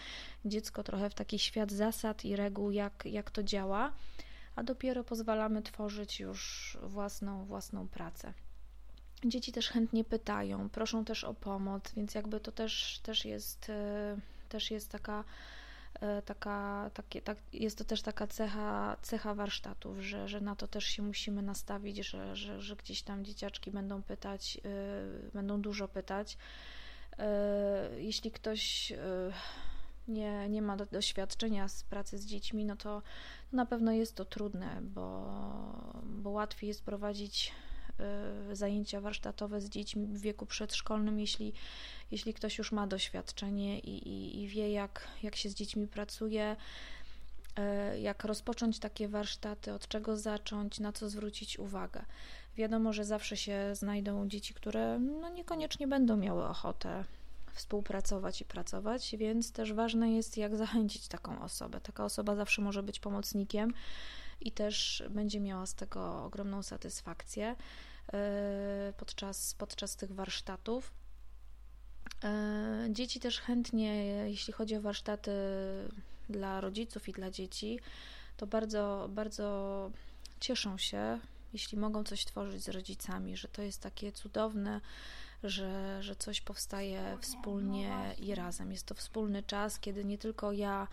dziecko 0.44 0.82
trochę 0.82 1.10
w 1.10 1.14
taki 1.14 1.38
świat 1.38 1.72
zasad 1.72 2.24
i 2.24 2.36
reguł, 2.36 2.70
jak, 2.70 3.04
jak 3.04 3.30
to 3.30 3.42
działa, 3.42 3.92
a 4.56 4.62
dopiero 4.62 5.04
pozwalamy 5.04 5.62
tworzyć 5.62 6.20
już 6.20 6.78
własną, 6.82 7.44
własną 7.44 7.88
pracę. 7.88 8.32
Dzieci 9.24 9.52
też 9.52 9.68
chętnie 9.68 10.04
pytają, 10.04 10.68
proszą 10.68 11.04
też 11.04 11.24
o 11.24 11.34
pomoc, 11.34 11.92
więc 11.94 12.14
jakby 12.14 12.40
to 12.40 12.52
też, 12.52 13.00
też 13.02 13.24
jest 13.24 13.68
y, 13.68 13.72
też 14.48 14.70
jest 14.70 14.90
taka 14.90 15.24
e, 16.00 16.22
taka, 16.22 16.90
takie, 16.94 17.22
tak, 17.22 17.38
jest 17.52 17.78
to 17.78 17.84
też 17.84 18.02
taka 18.02 18.26
cecha, 18.26 18.96
cecha 19.02 19.34
warsztatów, 19.34 19.98
że, 20.00 20.28
że 20.28 20.40
na 20.40 20.56
to 20.56 20.68
też 20.68 20.84
się 20.84 21.02
musimy 21.02 21.42
nastawić, 21.42 21.96
że, 21.96 22.36
że, 22.36 22.62
że 22.62 22.76
gdzieś 22.76 23.02
tam 23.02 23.24
dzieciaczki 23.24 23.70
będą 23.70 24.02
pytać, 24.02 24.54
yy, 24.56 25.30
będą 25.34 25.62
dużo 25.62 25.88
pytać. 25.88 26.38
Yy, 27.18 27.24
jeśli 28.02 28.30
ktoś 28.30 28.92
nie, 30.08 30.48
nie 30.48 30.62
ma 30.62 30.76
doświadczenia 30.76 31.68
z 31.68 31.84
pracy 31.84 32.18
z 32.18 32.26
dziećmi, 32.26 32.64
no 32.64 32.76
to 32.76 33.02
na 33.52 33.66
pewno 33.66 33.92
jest 33.92 34.14
to 34.14 34.24
trudne, 34.24 34.78
bo, 34.82 35.32
bo 36.04 36.30
łatwiej 36.30 36.68
jest 36.68 36.84
prowadzić 36.84 37.52
zajęcia 38.52 39.00
warsztatowe 39.00 39.60
z 39.60 39.68
dziećmi 39.68 40.06
w 40.06 40.20
wieku 40.20 40.46
przedszkolnym, 40.46 41.20
jeśli 41.20 41.52
jeśli 42.10 42.34
ktoś 42.34 42.58
już 42.58 42.72
ma 42.72 42.86
doświadczenie 42.86 43.78
i, 43.78 44.08
i, 44.08 44.42
i 44.42 44.48
wie, 44.48 44.72
jak, 44.72 45.08
jak 45.22 45.36
się 45.36 45.48
z 45.48 45.54
dziećmi 45.54 45.86
pracuje, 45.86 46.56
e, 47.56 48.00
jak 48.00 48.24
rozpocząć 48.24 48.78
takie 48.78 49.08
warsztaty, 49.08 49.72
od 49.72 49.88
czego 49.88 50.16
zacząć, 50.16 50.80
na 50.80 50.92
co 50.92 51.08
zwrócić 51.10 51.58
uwagę. 51.58 52.04
Wiadomo, 52.56 52.92
że 52.92 53.04
zawsze 53.04 53.36
się 53.36 53.74
znajdą 53.74 54.28
dzieci, 54.28 54.54
które 54.54 54.98
no, 54.98 55.28
niekoniecznie 55.28 55.88
będą 55.88 56.16
miały 56.16 56.44
ochotę 56.44 57.04
współpracować 57.52 58.40
i 58.40 58.44
pracować, 58.44 59.16
więc 59.18 59.52
też 59.52 59.72
ważne 59.72 60.12
jest, 60.12 60.36
jak 60.36 60.56
zachęcić 60.56 61.08
taką 61.08 61.42
osobę. 61.42 61.80
Taka 61.80 62.04
osoba 62.04 62.36
zawsze 62.36 62.62
może 62.62 62.82
być 62.82 63.00
pomocnikiem 63.00 63.72
i 64.40 64.52
też 64.52 65.02
będzie 65.10 65.40
miała 65.40 65.66
z 65.66 65.74
tego 65.74 66.24
ogromną 66.24 66.62
satysfakcję 66.62 67.56
podczas, 68.96 69.54
podczas 69.54 69.96
tych 69.96 70.12
warsztatów. 70.12 70.92
E, 72.24 72.88
dzieci 72.90 73.20
też 73.20 73.40
chętnie, 73.40 73.94
jeśli 74.28 74.52
chodzi 74.52 74.76
o 74.76 74.80
warsztaty 74.80 75.32
dla 76.28 76.60
rodziców 76.60 77.08
i 77.08 77.12
dla 77.12 77.30
dzieci, 77.30 77.80
to 78.36 78.46
bardzo, 78.46 79.08
bardzo 79.12 79.90
cieszą 80.40 80.78
się, 80.78 81.18
jeśli 81.52 81.78
mogą 81.78 82.04
coś 82.04 82.24
tworzyć 82.24 82.62
z 82.62 82.68
rodzicami, 82.68 83.36
że 83.36 83.48
to 83.48 83.62
jest 83.62 83.82
takie 83.82 84.12
cudowne, 84.12 84.80
że, 85.42 86.02
że 86.02 86.16
coś 86.16 86.40
powstaje 86.40 87.18
wspólnie 87.20 88.14
i 88.18 88.34
razem. 88.34 88.72
Jest 88.72 88.86
to 88.86 88.94
wspólny 88.94 89.42
czas, 89.42 89.80
kiedy 89.80 90.04
nie 90.04 90.18
tylko 90.18 90.52
ja 90.52 90.88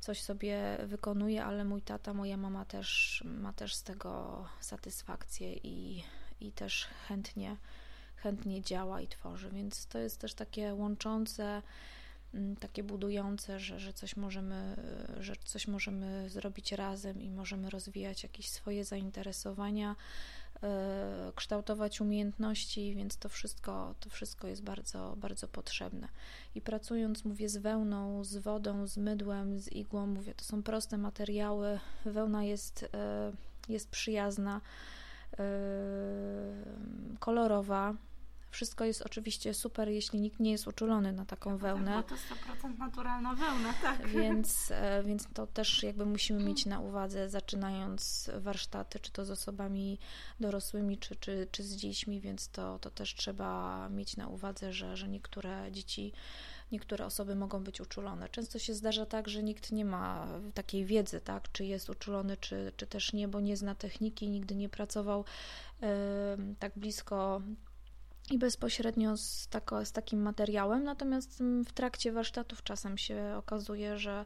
coś 0.00 0.22
sobie 0.22 0.78
wykonuję, 0.86 1.44
ale 1.44 1.64
mój 1.64 1.82
tata, 1.82 2.14
moja 2.14 2.36
mama 2.36 2.64
też 2.64 3.22
ma 3.26 3.52
też 3.52 3.74
z 3.74 3.82
tego 3.82 4.44
satysfakcję 4.60 5.52
i, 5.54 6.04
i 6.40 6.52
też 6.52 6.88
chętnie 7.08 7.56
chętnie 8.26 8.62
działa 8.62 9.00
i 9.00 9.08
tworzy, 9.08 9.50
więc 9.50 9.86
to 9.86 9.98
jest 9.98 10.20
też 10.20 10.34
takie 10.34 10.74
łączące, 10.74 11.62
mm, 12.34 12.56
takie 12.56 12.82
budujące, 12.82 13.60
że, 13.60 13.80
że, 13.80 13.92
coś 13.92 14.16
możemy, 14.16 14.76
że 15.20 15.36
coś 15.44 15.68
możemy 15.68 16.30
zrobić 16.30 16.72
razem 16.72 17.22
i 17.22 17.30
możemy 17.30 17.70
rozwijać 17.70 18.22
jakieś 18.22 18.48
swoje 18.48 18.84
zainteresowania, 18.84 19.96
e, 20.62 21.32
kształtować 21.34 22.00
umiejętności, 22.00 22.94
więc 22.94 23.16
to 23.16 23.28
wszystko, 23.28 23.94
to 24.00 24.10
wszystko 24.10 24.48
jest 24.48 24.62
bardzo, 24.62 25.14
bardzo 25.16 25.48
potrzebne. 25.48 26.08
I 26.54 26.60
pracując, 26.60 27.24
mówię, 27.24 27.48
z 27.48 27.56
wełną, 27.56 28.24
z 28.24 28.36
wodą, 28.36 28.86
z 28.86 28.96
mydłem, 28.96 29.60
z 29.60 29.72
igłą, 29.72 30.06
mówię, 30.06 30.34
to 30.34 30.44
są 30.44 30.62
proste 30.62 30.98
materiały. 30.98 31.80
Wełna 32.04 32.44
jest, 32.44 32.88
e, 32.94 33.32
jest 33.68 33.90
przyjazna, 33.90 34.60
kolorowa, 37.20 37.94
wszystko 38.56 38.84
jest 38.84 39.02
oczywiście 39.02 39.54
super, 39.54 39.88
jeśli 39.88 40.20
nikt 40.20 40.40
nie 40.40 40.50
jest 40.50 40.66
uczulony 40.66 41.12
na 41.12 41.26
taką 41.26 41.50
no 41.50 41.58
wełnę. 41.58 42.02
Tak, 42.02 42.08
to 42.08 42.14
100% 42.68 42.78
naturalna 42.78 43.34
wełna, 43.34 43.74
tak. 43.82 44.08
Więc, 44.08 44.70
e, 44.70 45.02
więc 45.02 45.28
to 45.34 45.46
też 45.46 45.82
jakby 45.82 46.06
musimy 46.06 46.44
mieć 46.44 46.66
na 46.66 46.80
uwadze, 46.80 47.28
zaczynając 47.28 48.30
warsztaty, 48.38 49.00
czy 49.00 49.12
to 49.12 49.24
z 49.24 49.30
osobami 49.30 49.98
dorosłymi, 50.40 50.98
czy, 50.98 51.16
czy, 51.16 51.48
czy 51.50 51.62
z 51.62 51.76
dziećmi, 51.76 52.20
więc 52.20 52.48
to, 52.48 52.78
to 52.78 52.90
też 52.90 53.14
trzeba 53.14 53.88
mieć 53.88 54.16
na 54.16 54.28
uwadze, 54.28 54.72
że, 54.72 54.96
że 54.96 55.08
niektóre 55.08 55.72
dzieci 55.72 56.12
niektóre 56.72 57.06
osoby 57.06 57.34
mogą 57.34 57.64
być 57.64 57.80
uczulone. 57.80 58.28
Często 58.28 58.58
się 58.58 58.74
zdarza 58.74 59.06
tak, 59.06 59.28
że 59.28 59.42
nikt 59.42 59.72
nie 59.72 59.84
ma 59.84 60.26
takiej 60.54 60.84
wiedzy, 60.84 61.20
tak, 61.20 61.52
czy 61.52 61.64
jest 61.64 61.90
uczulony, 61.90 62.36
czy, 62.36 62.72
czy 62.76 62.86
też 62.86 63.12
nie, 63.12 63.28
bo 63.28 63.40
nie 63.40 63.56
zna 63.56 63.74
techniki, 63.74 64.30
nigdy 64.30 64.54
nie 64.54 64.68
pracował 64.68 65.20
y, 65.20 65.86
tak 66.58 66.72
blisko 66.76 67.42
i 68.30 68.38
bezpośrednio 68.38 69.16
z, 69.16 69.48
tako, 69.48 69.84
z 69.84 69.92
takim 69.92 70.22
materiałem, 70.22 70.84
natomiast 70.84 71.40
mm, 71.40 71.64
w 71.64 71.72
trakcie 71.72 72.12
warsztatów 72.12 72.62
czasem 72.62 72.98
się 72.98 73.34
okazuje, 73.36 73.98
że, 73.98 74.24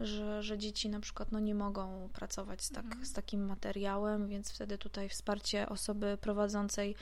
że, 0.00 0.42
że 0.42 0.58
dzieci 0.58 0.88
na 0.88 1.00
przykład 1.00 1.32
no, 1.32 1.40
nie 1.40 1.54
mogą 1.54 2.08
pracować 2.12 2.64
z, 2.64 2.70
tak, 2.70 2.84
mhm. 2.84 3.06
z 3.06 3.12
takim 3.12 3.46
materiałem, 3.46 4.28
więc 4.28 4.52
wtedy 4.52 4.78
tutaj 4.78 5.08
wsparcie 5.08 5.68
osoby 5.68 6.18
prowadzącej 6.20 6.94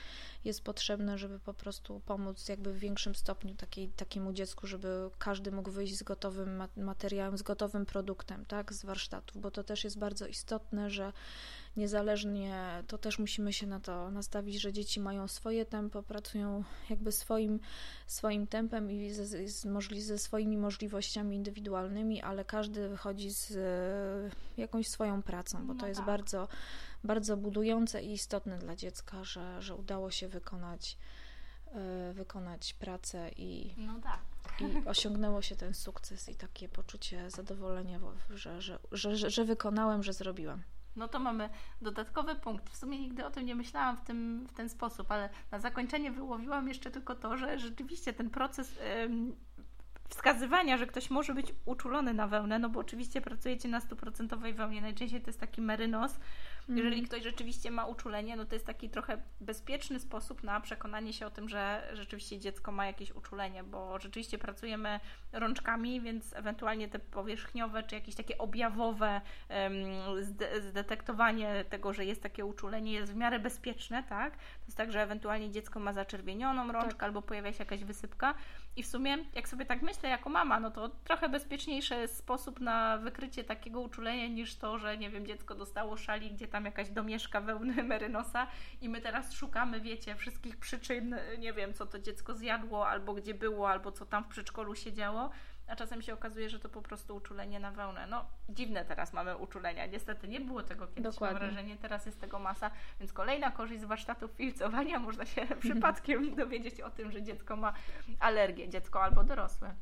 jest 0.45 0.61
potrzebne, 0.63 1.17
żeby 1.17 1.39
po 1.39 1.53
prostu 1.53 2.01
pomóc 2.05 2.49
jakby 2.49 2.73
w 2.73 2.77
większym 2.79 3.15
stopniu 3.15 3.55
takiej, 3.55 3.89
takiemu 3.89 4.33
dziecku, 4.33 4.67
żeby 4.67 5.09
każdy 5.17 5.51
mógł 5.51 5.71
wyjść 5.71 5.97
z 5.97 6.03
gotowym 6.03 6.63
materiałem, 6.77 7.37
z 7.37 7.41
gotowym 7.41 7.85
produktem, 7.85 8.45
tak, 8.45 8.73
z 8.73 8.85
warsztatów, 8.85 9.41
bo 9.41 9.51
to 9.51 9.63
też 9.63 9.83
jest 9.83 9.99
bardzo 9.99 10.27
istotne, 10.27 10.89
że 10.89 11.13
niezależnie, 11.77 12.83
to 12.87 12.97
też 12.97 13.19
musimy 13.19 13.53
się 13.53 13.67
na 13.67 13.79
to 13.79 14.11
nastawić, 14.11 14.61
że 14.61 14.73
dzieci 14.73 14.99
mają 14.99 15.27
swoje 15.27 15.65
tempo, 15.65 16.03
pracują 16.03 16.63
jakby 16.89 17.11
swoim, 17.11 17.59
swoim 18.07 18.47
tempem 18.47 18.91
i 18.91 19.11
ze, 19.11 19.25
z, 19.25 19.65
ze 19.97 20.17
swoimi 20.17 20.57
możliwościami 20.57 21.35
indywidualnymi, 21.35 22.21
ale 22.21 22.45
każdy 22.45 22.89
wychodzi 22.89 23.31
z 23.31 23.51
e, 23.51 24.61
jakąś 24.61 24.87
swoją 24.87 25.21
pracą, 25.21 25.67
bo 25.67 25.73
no 25.73 25.79
to 25.79 25.87
jest 25.87 25.99
tak. 25.99 26.07
bardzo, 26.07 26.47
bardzo 27.03 27.37
budujące 27.37 28.03
i 28.03 28.11
istotne 28.11 28.57
dla 28.57 28.75
dziecka, 28.75 29.23
że, 29.23 29.61
że 29.61 29.75
udało 29.75 30.11
się 30.11 30.27
wykonać 30.27 30.97
e, 31.73 32.13
wykonać 32.13 32.73
pracę 32.73 33.29
i, 33.37 33.73
no 33.77 33.99
tak. 33.99 34.19
i 34.61 34.87
osiągnęło 34.87 35.41
się 35.41 35.55
ten 35.55 35.73
sukces 35.73 36.29
i 36.29 36.35
takie 36.35 36.69
poczucie 36.69 37.29
zadowolenia, 37.29 37.99
że, 38.29 38.61
że, 38.61 38.79
że, 38.91 39.17
że, 39.17 39.29
że 39.29 39.45
wykonałem, 39.45 40.03
że 40.03 40.13
zrobiłam. 40.13 40.61
No 40.95 41.07
to 41.07 41.19
mamy 41.19 41.49
dodatkowy 41.81 42.35
punkt. 42.35 42.69
W 42.69 42.75
sumie 42.75 42.99
nigdy 42.99 43.25
o 43.25 43.31
tym 43.31 43.45
nie 43.45 43.55
myślałam 43.55 43.97
w, 43.97 44.01
tym, 44.01 44.47
w 44.47 44.53
ten 44.53 44.69
sposób, 44.69 45.11
ale 45.11 45.29
na 45.51 45.59
zakończenie 45.59 46.11
wyłowiłam 46.11 46.67
jeszcze 46.67 46.91
tylko 46.91 47.15
to, 47.15 47.37
że 47.37 47.59
rzeczywiście 47.59 48.13
ten 48.13 48.29
proces 48.29 48.79
wskazywania, 50.09 50.77
że 50.77 50.87
ktoś 50.87 51.09
może 51.09 51.33
być 51.33 51.53
uczulony 51.65 52.13
na 52.13 52.27
wełnę, 52.27 52.59
no 52.59 52.69
bo 52.69 52.79
oczywiście 52.79 53.21
pracujecie 53.21 53.69
na 53.69 53.81
stuprocentowej 53.81 54.53
wełnie, 54.53 54.81
najczęściej 54.81 55.21
to 55.21 55.27
jest 55.29 55.39
taki 55.39 55.61
merynos, 55.61 56.19
jeżeli 56.69 56.87
mhm. 56.87 57.05
ktoś 57.05 57.23
rzeczywiście 57.23 57.71
ma 57.71 57.85
uczulenie, 57.85 58.35
no 58.35 58.45
to 58.45 58.55
jest 58.55 58.65
taki 58.65 58.89
trochę 58.89 59.17
bezpieczny 59.41 59.99
sposób 59.99 60.43
na 60.43 60.61
przekonanie 60.61 61.13
się 61.13 61.27
o 61.27 61.31
tym, 61.31 61.49
że 61.49 61.89
rzeczywiście 61.93 62.39
dziecko 62.39 62.71
ma 62.71 62.85
jakieś 62.85 63.11
uczulenie, 63.11 63.63
bo 63.63 63.99
rzeczywiście 63.99 64.37
pracujemy 64.37 64.99
rączkami, 65.31 66.01
więc 66.01 66.33
ewentualnie 66.33 66.87
te 66.87 66.99
powierzchniowe 66.99 67.83
czy 67.83 67.95
jakieś 67.95 68.15
takie 68.15 68.37
objawowe 68.37 69.21
zdetektowanie 70.69 71.65
tego, 71.69 71.93
że 71.93 72.05
jest 72.05 72.23
takie 72.23 72.45
uczulenie 72.45 72.91
jest 72.93 73.13
w 73.13 73.15
miarę 73.15 73.39
bezpieczne, 73.39 74.03
tak? 74.03 74.37
To 74.37 74.65
jest 74.67 74.77
tak, 74.77 74.91
że 74.91 75.01
ewentualnie 75.01 75.51
dziecko 75.51 75.79
ma 75.79 75.93
zaczerwienioną 75.93 76.71
rączkę 76.71 76.93
tak. 76.93 77.03
albo 77.03 77.21
pojawia 77.21 77.53
się 77.53 77.59
jakaś 77.59 77.83
wysypka 77.83 78.33
i 78.75 78.83
w 78.83 78.87
sumie, 78.87 79.17
jak 79.35 79.49
sobie 79.49 79.65
tak 79.65 79.81
myślę 79.81 79.94
jako 80.03 80.29
mama, 80.29 80.59
no 80.59 80.71
to 80.71 80.89
trochę 80.89 81.29
bezpieczniejszy 81.29 82.07
sposób 82.07 82.59
na 82.59 82.97
wykrycie 82.97 83.43
takiego 83.43 83.81
uczulenia 83.81 84.27
niż 84.27 84.55
to, 84.55 84.77
że 84.77 84.97
nie 84.97 85.09
wiem, 85.09 85.25
dziecko 85.25 85.55
dostało 85.55 85.97
szali, 85.97 86.31
gdzie 86.31 86.47
tam 86.47 86.65
jakaś 86.65 86.89
domieszka 86.89 87.41
wełny 87.41 87.83
merynosa 87.93 88.47
i 88.81 88.89
my 88.89 89.01
teraz 89.01 89.33
szukamy, 89.33 89.81
wiecie, 89.81 90.15
wszystkich 90.15 90.57
przyczyn, 90.57 91.15
nie 91.39 91.53
wiem, 91.53 91.73
co 91.73 91.85
to 91.85 91.99
dziecko 91.99 92.33
zjadło, 92.33 92.87
albo 92.87 93.13
gdzie 93.13 93.33
było, 93.33 93.69
albo 93.69 93.91
co 93.91 94.05
tam 94.05 94.23
w 94.23 94.27
przedszkolu 94.27 94.75
się 94.75 94.93
działo, 94.93 95.29
a 95.67 95.75
czasem 95.75 96.01
się 96.01 96.13
okazuje, 96.13 96.49
że 96.49 96.59
to 96.59 96.69
po 96.69 96.81
prostu 96.81 97.15
uczulenie 97.15 97.59
na 97.59 97.71
wełnę. 97.71 98.07
No, 98.07 98.25
dziwne 98.49 98.85
teraz 98.85 99.13
mamy 99.13 99.37
uczulenia. 99.37 99.85
Niestety 99.85 100.27
nie 100.27 100.41
było 100.41 100.63
tego 100.63 100.87
kiedyś, 100.87 101.03
Dokładnie. 101.03 101.39
mam 101.39 101.49
wrażenie, 101.49 101.77
teraz 101.77 102.05
jest 102.05 102.21
tego 102.21 102.39
masa, 102.39 102.71
więc 102.99 103.13
kolejna 103.13 103.51
korzyść 103.51 103.81
z 103.81 103.85
warsztatów 103.85 104.31
filcowania, 104.31 104.99
można 104.99 105.25
się 105.25 105.47
przypadkiem 105.59 106.35
dowiedzieć 106.35 106.81
o 106.81 106.89
tym, 106.89 107.11
że 107.11 107.23
dziecko 107.23 107.55
ma 107.55 107.73
alergię, 108.19 108.69
dziecko 108.69 109.03
albo 109.03 109.23
dorosłe. 109.23 109.75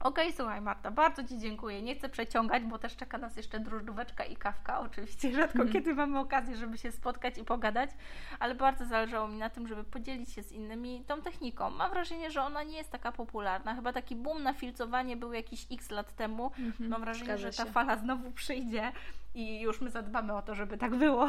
Okej, 0.00 0.24
okay, 0.26 0.36
słuchaj 0.36 0.60
Marta, 0.60 0.90
bardzo 0.90 1.24
Ci 1.24 1.38
dziękuję. 1.38 1.82
Nie 1.82 1.94
chcę 1.94 2.08
przeciągać, 2.08 2.62
bo 2.64 2.78
też 2.78 2.96
czeka 2.96 3.18
nas 3.18 3.36
jeszcze 3.36 3.60
drożdżóweczka 3.60 4.24
i 4.24 4.36
kawka. 4.36 4.80
Oczywiście 4.80 5.32
rzadko 5.40 5.58
mm. 5.58 5.72
kiedy 5.72 5.94
mamy 5.94 6.18
okazję, 6.18 6.56
żeby 6.56 6.78
się 6.78 6.92
spotkać 6.92 7.38
i 7.38 7.44
pogadać, 7.44 7.90
ale 8.38 8.54
bardzo 8.54 8.84
zależało 8.84 9.28
mi 9.28 9.38
na 9.38 9.50
tym, 9.50 9.68
żeby 9.68 9.84
podzielić 9.84 10.32
się 10.32 10.42
z 10.42 10.52
innymi 10.52 11.04
tą 11.06 11.22
techniką. 11.22 11.70
Mam 11.70 11.90
wrażenie, 11.90 12.30
że 12.30 12.42
ona 12.42 12.62
nie 12.62 12.76
jest 12.76 12.90
taka 12.90 13.12
popularna. 13.12 13.74
Chyba 13.74 13.92
taki 13.92 14.16
boom 14.16 14.42
na 14.42 14.52
filcowanie 14.52 15.16
był 15.16 15.32
jakiś 15.32 15.66
x 15.72 15.90
lat 15.90 16.16
temu. 16.16 16.50
Mm 16.58 16.72
-hmm, 16.72 16.88
Mam 16.88 17.00
wrażenie, 17.00 17.38
że 17.38 17.50
ta 17.50 17.64
fala 17.64 17.96
znowu 17.96 18.30
przyjdzie 18.30 18.92
i 19.38 19.60
już 19.60 19.80
my 19.80 19.90
zadbamy 19.90 20.36
o 20.36 20.42
to, 20.42 20.54
żeby 20.54 20.78
tak 20.78 20.96
było. 20.96 21.28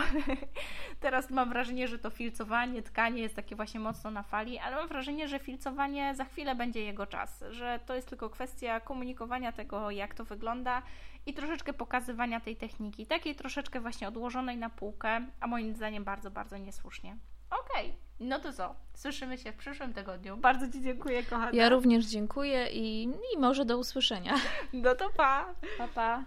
Teraz 0.99 1.29
mam 1.29 1.49
wrażenie, 1.49 1.87
że 1.87 1.99
to 1.99 2.09
filcowanie, 2.09 2.81
tkanie 2.81 3.21
jest 3.21 3.35
takie 3.35 3.55
właśnie 3.55 3.79
mocno 3.79 4.11
na 4.11 4.23
fali, 4.23 4.59
ale 4.59 4.75
mam 4.75 4.87
wrażenie, 4.87 5.27
że 5.27 5.39
filcowanie 5.39 6.15
za 6.15 6.25
chwilę 6.25 6.55
będzie 6.55 6.83
jego 6.83 7.07
czas, 7.07 7.43
że 7.49 7.79
to 7.85 7.95
jest 7.95 8.09
tylko 8.09 8.29
kwestia 8.29 8.79
komunikowania 8.79 9.51
tego, 9.51 9.91
jak 9.91 10.13
to 10.13 10.25
wygląda 10.25 10.81
i 11.25 11.33
troszeczkę 11.33 11.73
pokazywania 11.73 12.39
tej 12.39 12.55
techniki, 12.55 13.05
takiej 13.05 13.35
troszeczkę 13.35 13.79
właśnie 13.79 14.07
odłożonej 14.07 14.57
na 14.57 14.69
półkę, 14.69 15.21
a 15.39 15.47
moim 15.47 15.73
zdaniem 15.73 16.03
bardzo, 16.03 16.31
bardzo 16.31 16.57
niesłusznie. 16.57 17.17
Okej, 17.49 17.85
okay. 17.85 17.93
no 18.19 18.39
to 18.39 18.53
co? 18.53 18.75
Słyszymy 18.93 19.37
się 19.37 19.51
w 19.51 19.55
przyszłym 19.55 19.93
tygodniu. 19.93 20.37
Bardzo 20.37 20.69
Ci 20.69 20.81
dziękuję, 20.81 21.23
kochana. 21.23 21.51
Ja 21.53 21.69
również 21.69 22.05
dziękuję 22.05 22.67
i, 22.71 23.03
i 23.03 23.37
może 23.39 23.65
do 23.65 23.77
usłyszenia. 23.77 24.35
No 24.73 24.95
to 24.95 25.09
pa. 25.09 25.55
Pa, 25.77 25.87
pa. 25.87 26.23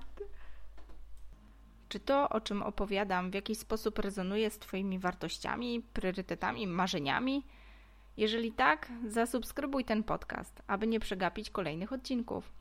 Czy 1.93 2.01
to, 2.01 2.28
o 2.28 2.40
czym 2.40 2.62
opowiadam, 2.62 3.30
w 3.30 3.34
jakiś 3.34 3.59
sposób 3.59 3.99
rezonuje 3.99 4.51
z 4.51 4.59
Twoimi 4.59 4.99
wartościami, 4.99 5.82
priorytetami, 5.93 6.66
marzeniami? 6.66 7.43
Jeżeli 8.16 8.53
tak, 8.53 8.93
zasubskrybuj 9.09 9.84
ten 9.84 10.03
podcast, 10.03 10.62
aby 10.66 10.86
nie 10.86 11.01
przegapić 11.01 11.51
kolejnych 11.51 11.93
odcinków. 11.93 12.53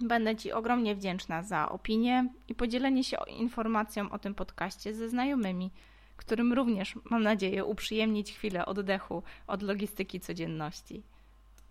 Będę 0.00 0.36
Ci 0.36 0.52
ogromnie 0.52 0.94
wdzięczna 0.94 1.42
za 1.42 1.68
opinię 1.68 2.28
i 2.48 2.54
podzielenie 2.54 3.04
się 3.04 3.16
informacją 3.26 4.10
o 4.10 4.18
tym 4.18 4.34
podcaście 4.34 4.94
ze 4.94 5.08
znajomymi, 5.08 5.70
którym 6.16 6.52
również, 6.52 6.94
mam 7.10 7.22
nadzieję, 7.22 7.64
uprzyjemnić 7.64 8.32
chwilę 8.32 8.66
oddechu 8.66 9.22
od 9.46 9.62
logistyki 9.62 10.20
codzienności. 10.20 11.02